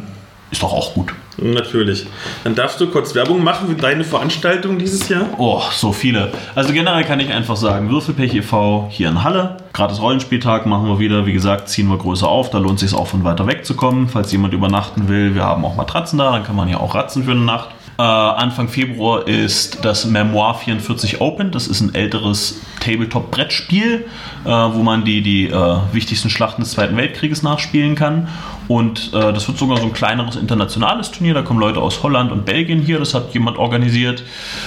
[0.50, 1.12] ist doch auch gut.
[1.36, 2.06] Natürlich.
[2.42, 5.26] Dann darfst du kurz Werbung machen für deine Veranstaltung dieses Jahr.
[5.36, 6.32] Oh, so viele.
[6.54, 8.88] Also generell kann ich einfach sagen, Würfelpech e.V.
[8.90, 9.58] hier in Halle.
[9.72, 11.26] Gratis Rollenspieltag machen wir wieder.
[11.26, 12.50] Wie gesagt, ziehen wir größer auf.
[12.50, 14.08] Da lohnt es sich auch von weiter weg zu kommen.
[14.08, 17.24] Falls jemand übernachten will, wir haben auch Matratzen da, dann kann man ja auch ratzen
[17.24, 17.68] für eine Nacht.
[17.98, 21.50] Äh, Anfang Februar ist das Memoir 44 Open.
[21.50, 24.06] Das ist ein älteres Tabletop-Brettspiel,
[24.44, 28.28] äh, wo man die, die äh, wichtigsten Schlachten des Zweiten Weltkrieges nachspielen kann.
[28.68, 31.34] Und äh, das wird sogar so ein kleineres internationales Turnier.
[31.34, 33.00] Da kommen Leute aus Holland und Belgien hier.
[33.00, 34.22] Das hat jemand organisiert.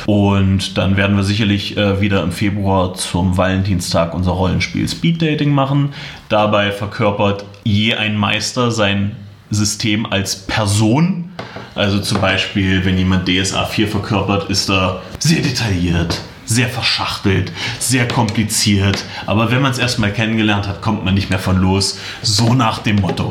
[0.08, 5.54] Und dann werden wir sicherlich äh, wieder im Februar zum Valentinstag unser Rollenspiel Speed Dating
[5.54, 5.94] machen.
[6.28, 9.16] Dabei verkörpert je ein Meister sein
[9.52, 11.30] System als Person.
[11.76, 16.22] Also zum Beispiel, wenn jemand DSA 4 verkörpert, ist er sehr detailliert,
[16.52, 19.06] sehr verschachtelt, sehr kompliziert.
[19.26, 21.98] Aber wenn man es erstmal kennengelernt hat, kommt man nicht mehr von los.
[22.22, 23.30] So nach dem Motto.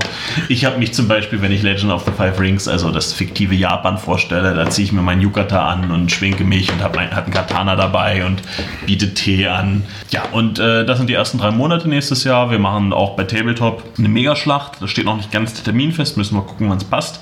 [0.48, 3.54] Ich habe mich zum Beispiel, wenn ich Legend of the Five Rings, also das fiktive
[3.54, 7.24] Japan vorstelle, da ziehe ich mir meinen Yukata an und schwenke mich und habe hab
[7.24, 8.42] einen Katana dabei und
[8.86, 9.82] biete Tee an.
[10.10, 12.50] Ja, und äh, das sind die ersten drei Monate nächstes Jahr.
[12.50, 14.80] Wir machen auch bei Tabletop eine Megaschlacht.
[14.80, 17.20] Da steht noch nicht ganz der Termin fest, müssen wir gucken, wann es passt.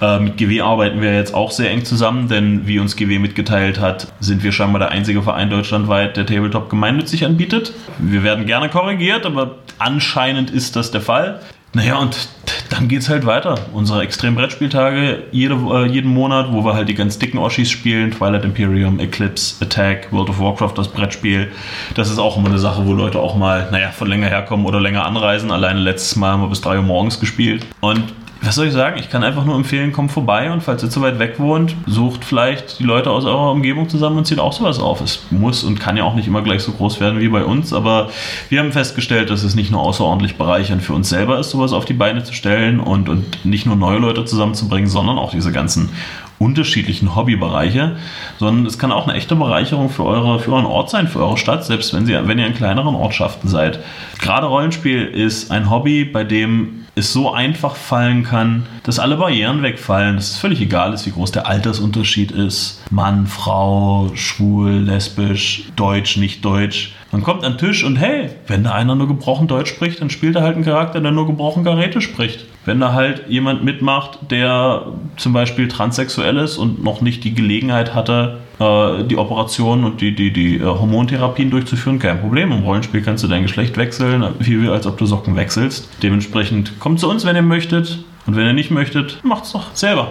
[0.00, 3.80] Äh, mit GW arbeiten wir jetzt auch sehr eng zusammen, denn wie uns GW mitgeteilt
[3.80, 7.72] hat, sind wir scheinbar der einzige Verein deutschlandweit, der Tabletop gemeinnützig anbietet.
[7.98, 11.40] Wir werden gerne korrigiert, aber anscheinend ist das der Fall.
[11.72, 12.28] Naja, und
[12.70, 13.56] dann geht's halt weiter.
[13.74, 18.12] Unsere Extrem-Brettspieltage jede, äh, jeden Monat, wo wir halt die ganz dicken Oschis spielen.
[18.12, 21.48] Twilight Imperium, Eclipse, Attack, World of Warcraft, das Brettspiel.
[21.94, 24.80] Das ist auch immer eine Sache, wo Leute auch mal, naja, von länger herkommen oder
[24.80, 25.50] länger anreisen.
[25.50, 27.66] Alleine letztes Mal haben wir bis 3 Uhr morgens gespielt.
[27.80, 28.04] Und
[28.42, 28.98] was soll ich sagen?
[28.98, 32.24] Ich kann einfach nur empfehlen, kommt vorbei und falls ihr zu weit weg wohnt, sucht
[32.24, 35.00] vielleicht die Leute aus eurer Umgebung zusammen und zieht auch sowas auf.
[35.00, 37.72] Es muss und kann ja auch nicht immer gleich so groß werden wie bei uns,
[37.72, 38.10] aber
[38.48, 41.84] wir haben festgestellt, dass es nicht nur außerordentlich bereichernd für uns selber ist, sowas auf
[41.84, 45.90] die Beine zu stellen und, und nicht nur neue Leute zusammenzubringen, sondern auch diese ganzen
[46.38, 47.96] unterschiedlichen Hobbybereiche,
[48.38, 51.38] sondern es kann auch eine echte Bereicherung für, eure, für euren Ort sein, für eure
[51.38, 53.80] Stadt, selbst wenn, sie, wenn ihr in kleineren Ortschaften seid.
[54.20, 59.62] Gerade Rollenspiel ist ein Hobby, bei dem es so einfach fallen kann, dass alle Barrieren
[59.62, 62.82] wegfallen, dass es völlig egal ist, wie groß der Altersunterschied ist.
[62.90, 66.94] Mann, Frau, schwul, lesbisch, deutsch, nicht deutsch.
[67.12, 70.08] Man kommt an den Tisch und hey, wenn da einer nur gebrochen Deutsch spricht, dann
[70.08, 72.46] spielt er halt einen Charakter, der nur gebrochen Garete spricht.
[72.66, 74.86] Wenn da halt jemand mitmacht, der
[75.16, 80.14] zum Beispiel transsexuell ist und noch nicht die Gelegenheit hatte, äh, die Operationen und die,
[80.14, 82.50] die, die äh, Hormontherapien durchzuführen, kein Problem.
[82.50, 85.88] Im Rollenspiel kannst du dein Geschlecht wechseln, wie als ob du Socken wechselst.
[86.02, 88.04] Dementsprechend kommt zu uns, wenn ihr möchtet.
[88.26, 90.10] Und wenn ihr nicht möchtet, macht's doch selber.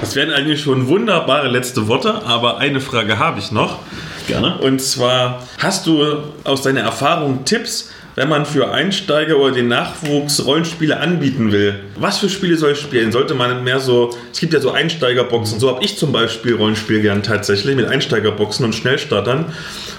[0.00, 3.80] Das wären eigentlich schon wunderbare letzte Worte, aber eine Frage habe ich noch.
[4.28, 4.58] Gerne.
[4.58, 6.04] Und zwar, hast du
[6.44, 11.80] aus deiner Erfahrung Tipps, wenn man für Einsteiger oder den Nachwuchs Rollenspiele anbieten will?
[11.96, 13.12] Was für Spiele soll ich spielen?
[13.12, 17.02] Sollte man mehr so, es gibt ja so Einsteigerboxen, so habe ich zum Beispiel Rollenspiel
[17.02, 19.46] gern tatsächlich mit Einsteigerboxen und Schnellstartern.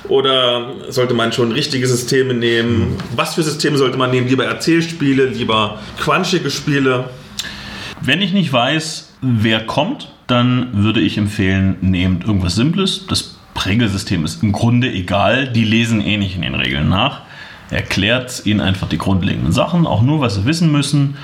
[0.07, 2.97] Oder sollte man schon richtige Systeme nehmen?
[3.15, 4.27] Was für Systeme sollte man nehmen?
[4.27, 7.05] Lieber Erzählspiele, lieber quanschige Spiele?
[8.01, 13.05] Wenn ich nicht weiß, wer kommt, dann würde ich empfehlen, nehmt irgendwas Simples.
[13.07, 15.47] Das Regelsystem ist im Grunde egal.
[15.47, 17.21] Die lesen eh nicht in den Regeln nach.
[17.71, 21.15] Erklärt ihnen einfach die grundlegenden Sachen, auch nur, was sie wissen müssen.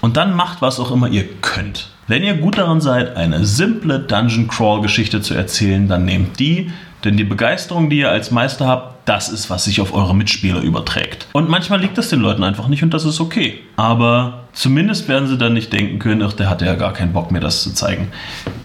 [0.00, 1.90] Und dann macht, was auch immer ihr könnt.
[2.06, 6.72] Wenn ihr gut daran seid, eine simple Dungeon Crawl Geschichte zu erzählen, dann nehmt die,
[7.04, 10.60] denn die Begeisterung, die ihr als Meister habt, das ist, was sich auf eure Mitspieler
[10.60, 11.26] überträgt.
[11.32, 13.60] Und manchmal liegt das den Leuten einfach nicht und das ist okay.
[13.76, 17.30] Aber zumindest werden sie dann nicht denken können, ach, der hatte ja gar keinen Bock,
[17.30, 18.08] mir das zu zeigen.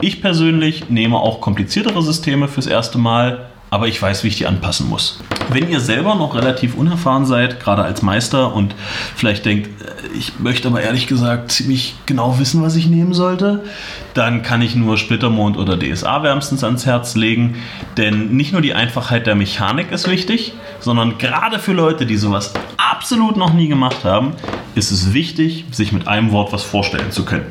[0.02, 4.48] Ich persönlich nehme auch kompliziertere Systeme fürs erste Mal, aber ich weiß, wie ich die
[4.48, 5.20] anpassen muss.
[5.50, 8.74] Wenn ihr selber noch relativ unerfahren seid, gerade als Meister und
[9.18, 13.66] vielleicht denkt, äh, ich möchte aber ehrlich gesagt ziemlich genau wissen, was ich nehmen sollte,
[14.14, 17.58] dann kann ich nur Splittermond oder DSA wärmstens ans Herz legen,
[17.98, 22.54] denn nicht nur die Einfachheit der Mechanik ist wichtig, sondern gerade für Leute, die sowas
[22.78, 24.32] absolut noch nie gemacht haben,
[24.76, 27.48] ist es wichtig, sich mit einem Wort was vorstellen zu können.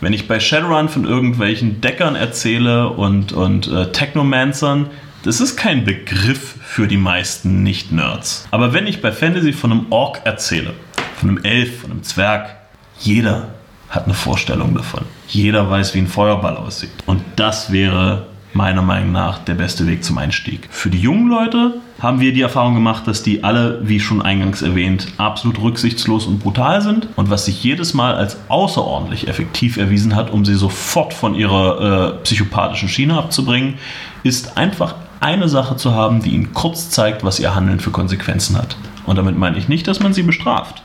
[0.00, 4.86] Wenn ich bei Shadowrun von irgendwelchen Deckern erzähle und, und äh, Technomancern,
[5.22, 8.46] das ist kein Begriff für die meisten Nicht-Nerds.
[8.50, 10.74] Aber wenn ich bei Fantasy von einem Ork erzähle,
[11.16, 12.56] von einem Elf, von einem Zwerg,
[13.00, 13.48] jeder
[13.90, 15.04] hat eine Vorstellung davon.
[15.28, 16.90] Jeder weiß, wie ein Feuerball aussieht.
[17.06, 20.68] Und das wäre meiner Meinung nach der beste Weg zum Einstieg.
[20.70, 24.62] Für die jungen Leute haben wir die Erfahrung gemacht, dass die alle, wie schon eingangs
[24.62, 30.14] erwähnt, absolut rücksichtslos und brutal sind und was sich jedes Mal als außerordentlich effektiv erwiesen
[30.14, 33.74] hat, um sie sofort von ihrer äh, psychopathischen Schiene abzubringen,
[34.22, 38.56] ist einfach eine Sache zu haben, die ihnen kurz zeigt, was ihr Handeln für Konsequenzen
[38.56, 38.76] hat.
[39.06, 40.82] Und damit meine ich nicht, dass man sie bestraft.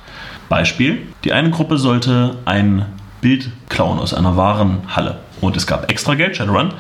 [0.50, 2.86] Beispiel, die eine Gruppe sollte ein
[3.22, 6.74] Bild klauen aus einer Warenhalle und es gab extra Geld, Shadowrun,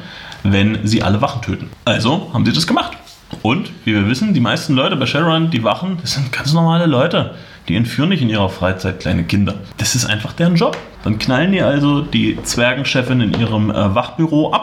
[0.44, 1.70] wenn sie alle Wachen töten.
[1.86, 2.98] Also haben sie das gemacht.
[3.42, 6.86] Und wie wir wissen, die meisten Leute bei Shadowrun, die Wachen, das sind ganz normale
[6.86, 7.36] Leute.
[7.68, 9.56] Die entführen nicht in ihrer Freizeit kleine Kinder.
[9.78, 10.78] Das ist einfach deren Job.
[11.04, 14.63] Dann knallen die also die Zwergenchefin in ihrem äh, Wachbüro ab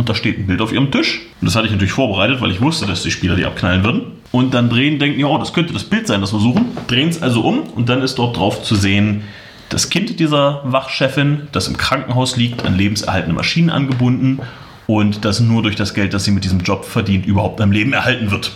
[0.00, 1.20] und da steht ein Bild auf ihrem Tisch.
[1.42, 4.00] Und das hatte ich natürlich vorbereitet, weil ich wusste, dass die Spieler die abknallen würden.
[4.32, 6.68] Und dann drehen, denken, ja, das könnte das Bild sein, das wir suchen.
[6.86, 9.24] Drehen es also um und dann ist dort drauf zu sehen,
[9.68, 14.40] das Kind dieser Wachchefin, das im Krankenhaus liegt, an lebenserhaltende Maschinen angebunden
[14.86, 17.92] und das nur durch das Geld, das sie mit diesem Job verdient, überhaupt am Leben
[17.92, 18.52] erhalten wird.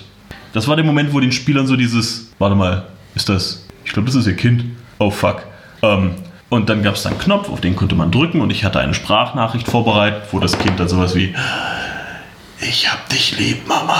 [0.54, 4.06] Das war der Moment, wo den Spielern so dieses, warte mal, ist das, ich glaube,
[4.06, 4.64] das ist ihr Kind.
[4.98, 5.42] Oh fuck.
[5.82, 6.12] Ähm,
[6.48, 8.94] und dann gab es einen Knopf, auf den konnte man drücken und ich hatte eine
[8.94, 11.34] Sprachnachricht vorbereitet, wo das Kind dann sowas wie
[12.60, 13.96] Ich hab dich lieb, Mama,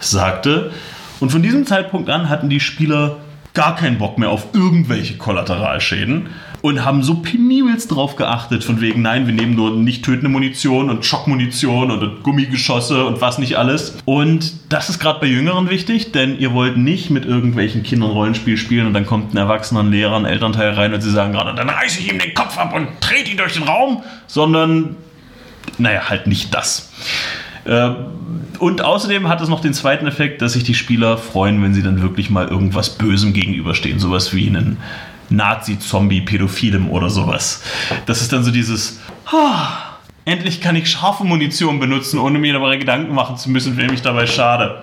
[0.00, 0.72] sagte.
[1.20, 3.18] Und von diesem Zeitpunkt an hatten die Spieler
[3.52, 6.28] gar keinen Bock mehr auf irgendwelche Kollateralschäden
[6.64, 10.88] und haben so penibelst drauf geachtet, von wegen, nein, wir nehmen nur nicht tötende Munition
[10.88, 13.98] und Schockmunition und Gummigeschosse und was nicht alles.
[14.06, 18.56] Und das ist gerade bei Jüngeren wichtig, denn ihr wollt nicht mit irgendwelchen Kindern Rollenspiel
[18.56, 21.68] spielen und dann kommt ein erwachsener Lehrer, ein Elternteil rein und sie sagen gerade, dann
[21.68, 24.96] reiße ich ihm den Kopf ab und trete ihn durch den Raum, sondern,
[25.76, 26.90] naja, halt nicht das.
[27.66, 27.96] Ähm,
[28.58, 31.82] und außerdem hat es noch den zweiten Effekt, dass sich die Spieler freuen, wenn sie
[31.82, 33.98] dann wirklich mal irgendwas Bösem gegenüberstehen.
[33.98, 34.78] Sowas wie einen
[35.30, 37.62] Nazi-Zombie-Pädophilem oder sowas.
[38.06, 39.00] Das ist dann so dieses.
[39.26, 39.94] Ah,
[40.26, 44.00] Endlich kann ich scharfe Munition benutzen, ohne mir dabei Gedanken machen zu müssen, wem ich
[44.00, 44.80] dabei schade.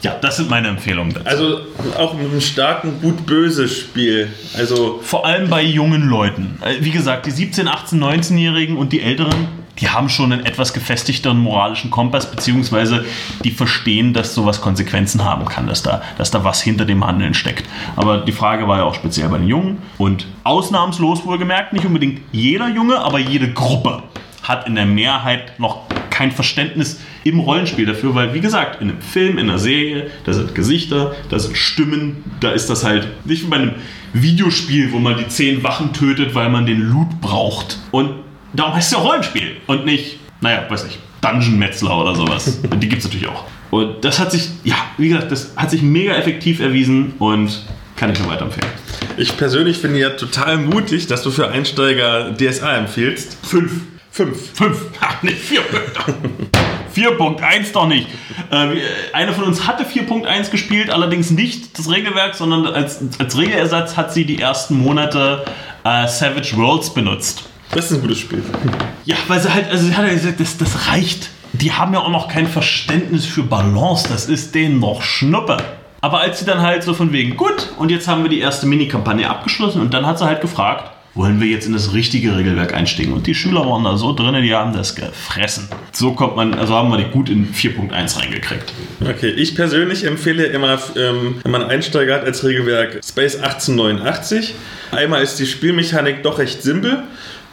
[0.00, 1.26] Ja, das sind meine Empfehlungen dazu.
[1.26, 1.60] Also
[1.98, 4.32] auch mit einem starken gut-böse Spiel.
[4.56, 6.58] Also vor allem bei jungen Leuten.
[6.62, 9.48] Äh, wie gesagt, die 17, 18, 19-Jährigen und die Älteren,
[9.80, 13.04] die haben schon einen etwas gefestigteren moralischen Kompass, beziehungsweise
[13.44, 17.34] die verstehen, dass sowas Konsequenzen haben kann, dass da, dass da was hinter dem Handeln
[17.34, 17.68] steckt.
[17.96, 22.20] Aber die Frage war ja auch speziell bei den Jungen und ausnahmslos wohlgemerkt, nicht unbedingt
[22.32, 24.02] jeder Junge, aber jede Gruppe
[24.42, 29.00] hat in der Mehrheit noch kein Verständnis im Rollenspiel dafür, weil wie gesagt, in einem
[29.00, 33.44] Film, in einer Serie, da sind Gesichter, da sind Stimmen, da ist das halt nicht
[33.44, 33.74] wie bei einem
[34.14, 37.78] Videospiel, wo man die zehn Wachen tötet, weil man den Loot braucht.
[37.90, 38.10] Und
[38.52, 42.60] Darum heißt es ja Rollenspiel und nicht, naja, weiß nicht, Dungeon-Metzler oder sowas.
[42.76, 43.44] Die gibt es natürlich auch.
[43.70, 47.64] Und das hat sich, ja, wie gesagt, das hat sich mega effektiv erwiesen und
[47.96, 48.70] kann ich nur weiterempfehlen.
[49.16, 53.36] Ich persönlich finde ja total mutig, dass du für Einsteiger DSA empfiehlst.
[53.42, 53.72] Fünf.
[54.10, 54.52] Fünf.
[54.54, 54.86] Fünf.
[55.00, 55.60] Ach, nicht vier.
[56.96, 58.08] 4.1 doch nicht.
[58.50, 58.80] Äh,
[59.12, 64.14] eine von uns hatte 4.1 gespielt, allerdings nicht das Regelwerk, sondern als, als Regelersatz hat
[64.14, 65.44] sie die ersten Monate
[65.84, 67.44] äh, Savage Worlds benutzt.
[67.72, 68.42] Das ist ein gutes Spiel.
[69.04, 71.30] Ja, weil sie halt, also sie hat ja gesagt, das, das reicht.
[71.52, 74.08] Die haben ja auch noch kein Verständnis für Balance.
[74.08, 75.58] Das ist denen noch Schnuppe.
[76.00, 78.66] Aber als sie dann halt so von wegen, gut, und jetzt haben wir die erste
[78.66, 82.72] Mini-Kampagne abgeschlossen und dann hat sie halt gefragt, wollen wir jetzt in das richtige Regelwerk
[82.72, 83.12] einsteigen?
[83.12, 85.68] Und die Schüler waren da so drin, die haben das gefressen.
[85.90, 88.72] So kommt man, also haben wir die gut in 4.1 reingekriegt.
[89.00, 94.54] Okay, ich persönlich empfehle immer, ähm, wenn man Einsteiger hat als Regelwerk Space 1889.
[94.92, 97.02] Einmal ist die Spielmechanik doch recht simpel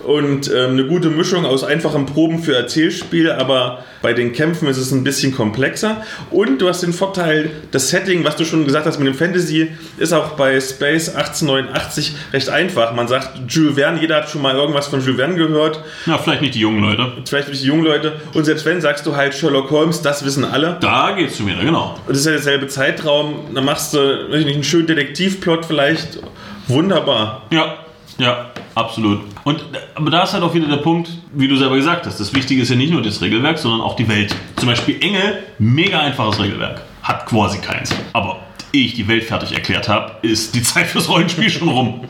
[0.04, 4.78] und ähm, eine gute Mischung aus einfachen Proben für Erzählspiel, aber bei den Kämpfen ist
[4.78, 6.04] es ein bisschen komplexer.
[6.30, 9.72] Und du hast den Vorteil, das Setting, was du schon gesagt hast mit dem Fantasy,
[9.98, 12.93] ist auch bei Space 1889 recht einfach.
[12.93, 15.80] Man sagt Jules Verne, jeder hat schon mal irgendwas von Jules Verne gehört.
[16.06, 17.14] Na, vielleicht nicht die jungen Leute.
[17.26, 18.14] Vielleicht nicht die jungen Leute.
[18.34, 20.78] Und selbst wenn, sagst du halt Sherlock Holmes, das wissen alle.
[20.82, 21.96] Da geht's zu mir, genau.
[22.06, 23.56] Und das ist ja derselbe Zeitraum.
[23.56, 26.20] Dann machst du weiß ich nicht, einen schönen Detektivplot vielleicht.
[26.68, 27.43] Wunderbar.
[27.52, 27.85] Ja,
[28.18, 29.22] ja, absolut.
[29.43, 32.34] Und aber da ist halt auch wieder der Punkt, wie du selber gesagt hast, das
[32.34, 34.36] Wichtige ist ja nicht nur das Regelwerk, sondern auch die Welt.
[34.55, 36.82] Zum Beispiel Engel, mega einfaches Regelwerk.
[37.03, 37.93] Hat quasi keins.
[38.13, 38.39] Aber
[38.76, 42.03] ehe ich die Welt fertig erklärt habe, ist die Zeit fürs Rollenspiel schon rum.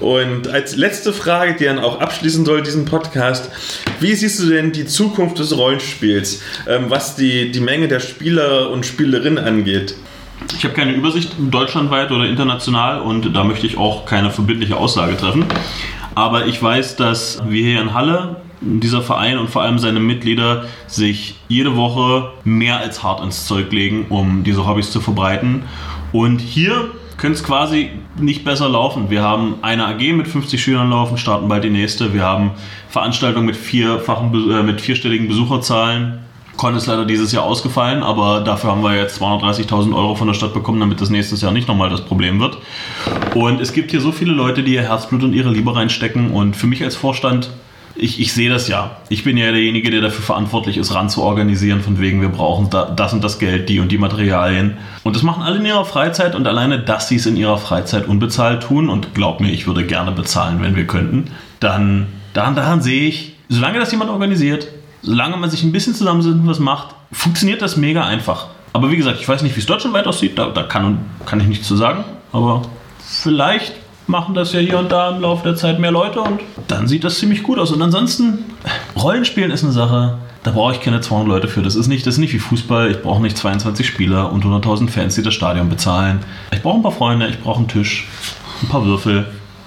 [0.00, 3.50] Und als letzte Frage, die dann auch abschließen soll, diesen Podcast,
[4.00, 8.70] wie siehst du denn die Zukunft des Rollenspiels, ähm, was die, die Menge der Spieler
[8.70, 9.94] und Spielerinnen angeht?
[10.56, 15.16] Ich habe keine Übersicht deutschlandweit oder international und da möchte ich auch keine verbindliche Aussage
[15.16, 15.44] treffen.
[16.14, 20.66] Aber ich weiß, dass wir hier in Halle, dieser Verein und vor allem seine Mitglieder
[20.86, 25.62] sich jede Woche mehr als hart ins Zeug legen, um diese Hobbys zu verbreiten.
[26.12, 29.10] Und hier könnte es quasi nicht besser laufen.
[29.10, 32.12] Wir haben eine AG mit 50 Schülern laufen, starten bald die nächste.
[32.12, 32.52] Wir haben
[32.88, 36.18] Veranstaltungen mit, vierfachen, äh, mit vierstelligen Besucherzahlen
[36.60, 40.34] Con ist leider dieses Jahr ausgefallen, aber dafür haben wir jetzt 230.000 Euro von der
[40.34, 42.58] Stadt bekommen, damit das nächstes Jahr nicht nochmal das Problem wird.
[43.34, 46.30] Und es gibt hier so viele Leute, die ihr Herzblut und ihre Liebe reinstecken.
[46.32, 47.48] Und für mich als Vorstand,
[47.94, 48.90] ich, ich sehe das ja.
[49.08, 52.68] Ich bin ja derjenige, der dafür verantwortlich ist, ran zu organisieren, von wegen, wir brauchen
[52.68, 54.76] das und das Geld, die und die Materialien.
[55.02, 58.06] Und das machen alle in ihrer Freizeit und alleine, dass sie es in ihrer Freizeit
[58.06, 62.82] unbezahlt tun, und glaub mir, ich würde gerne bezahlen, wenn wir könnten, dann daran, daran
[62.82, 64.68] sehe ich, solange das jemand organisiert,
[65.02, 68.48] solange man sich ein bisschen zusammensetzt und was macht, funktioniert das mega einfach.
[68.72, 71.46] Aber wie gesagt, ich weiß nicht, wie es deutschlandweit aussieht, da, da kann, kann ich
[71.46, 72.04] nichts zu sagen.
[72.32, 72.62] Aber
[72.98, 73.74] vielleicht
[74.06, 77.04] machen das ja hier und da im Laufe der Zeit mehr Leute und dann sieht
[77.04, 77.72] das ziemlich gut aus.
[77.72, 78.44] Und ansonsten,
[78.96, 81.60] Rollenspielen ist eine Sache, Da brauche ich keine 200 Leute für.
[81.62, 82.90] Das ist nicht, das ist nicht wie Fußball.
[82.90, 86.20] Ich brauche nicht 22 Spieler und 100.000 Fans, die das Stadion bezahlen.
[86.50, 88.08] Ich brauche ein paar Freunde, ich brauche einen Tisch,
[88.62, 89.26] ein paar Würfel,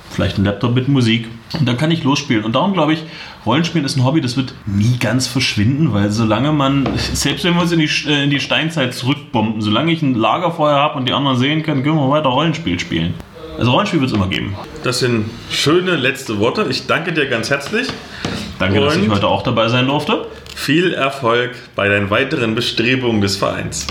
[0.09, 1.27] vielleicht einen Laptop mit Musik.
[1.59, 2.43] Und dann kann ich losspielen.
[2.43, 3.03] Und darum glaube ich,
[3.45, 7.61] Rollenspielen ist ein Hobby, das wird nie ganz verschwinden, weil solange man, selbst wenn wir
[7.61, 11.13] uns in die, äh, in die Steinzeit zurückbomben, solange ich ein Lagerfeuer habe und die
[11.13, 13.13] anderen sehen können, können wir weiter Rollenspiel spielen.
[13.57, 14.55] Also Rollenspiel wird es immer geben.
[14.83, 16.65] Das sind schöne letzte Worte.
[16.69, 17.87] Ich danke dir ganz herzlich.
[18.57, 20.25] Danke, dass ich Und- heute auch dabei sein durfte.
[20.55, 23.87] Viel Erfolg bei deinen weiteren Bestrebungen des Vereins.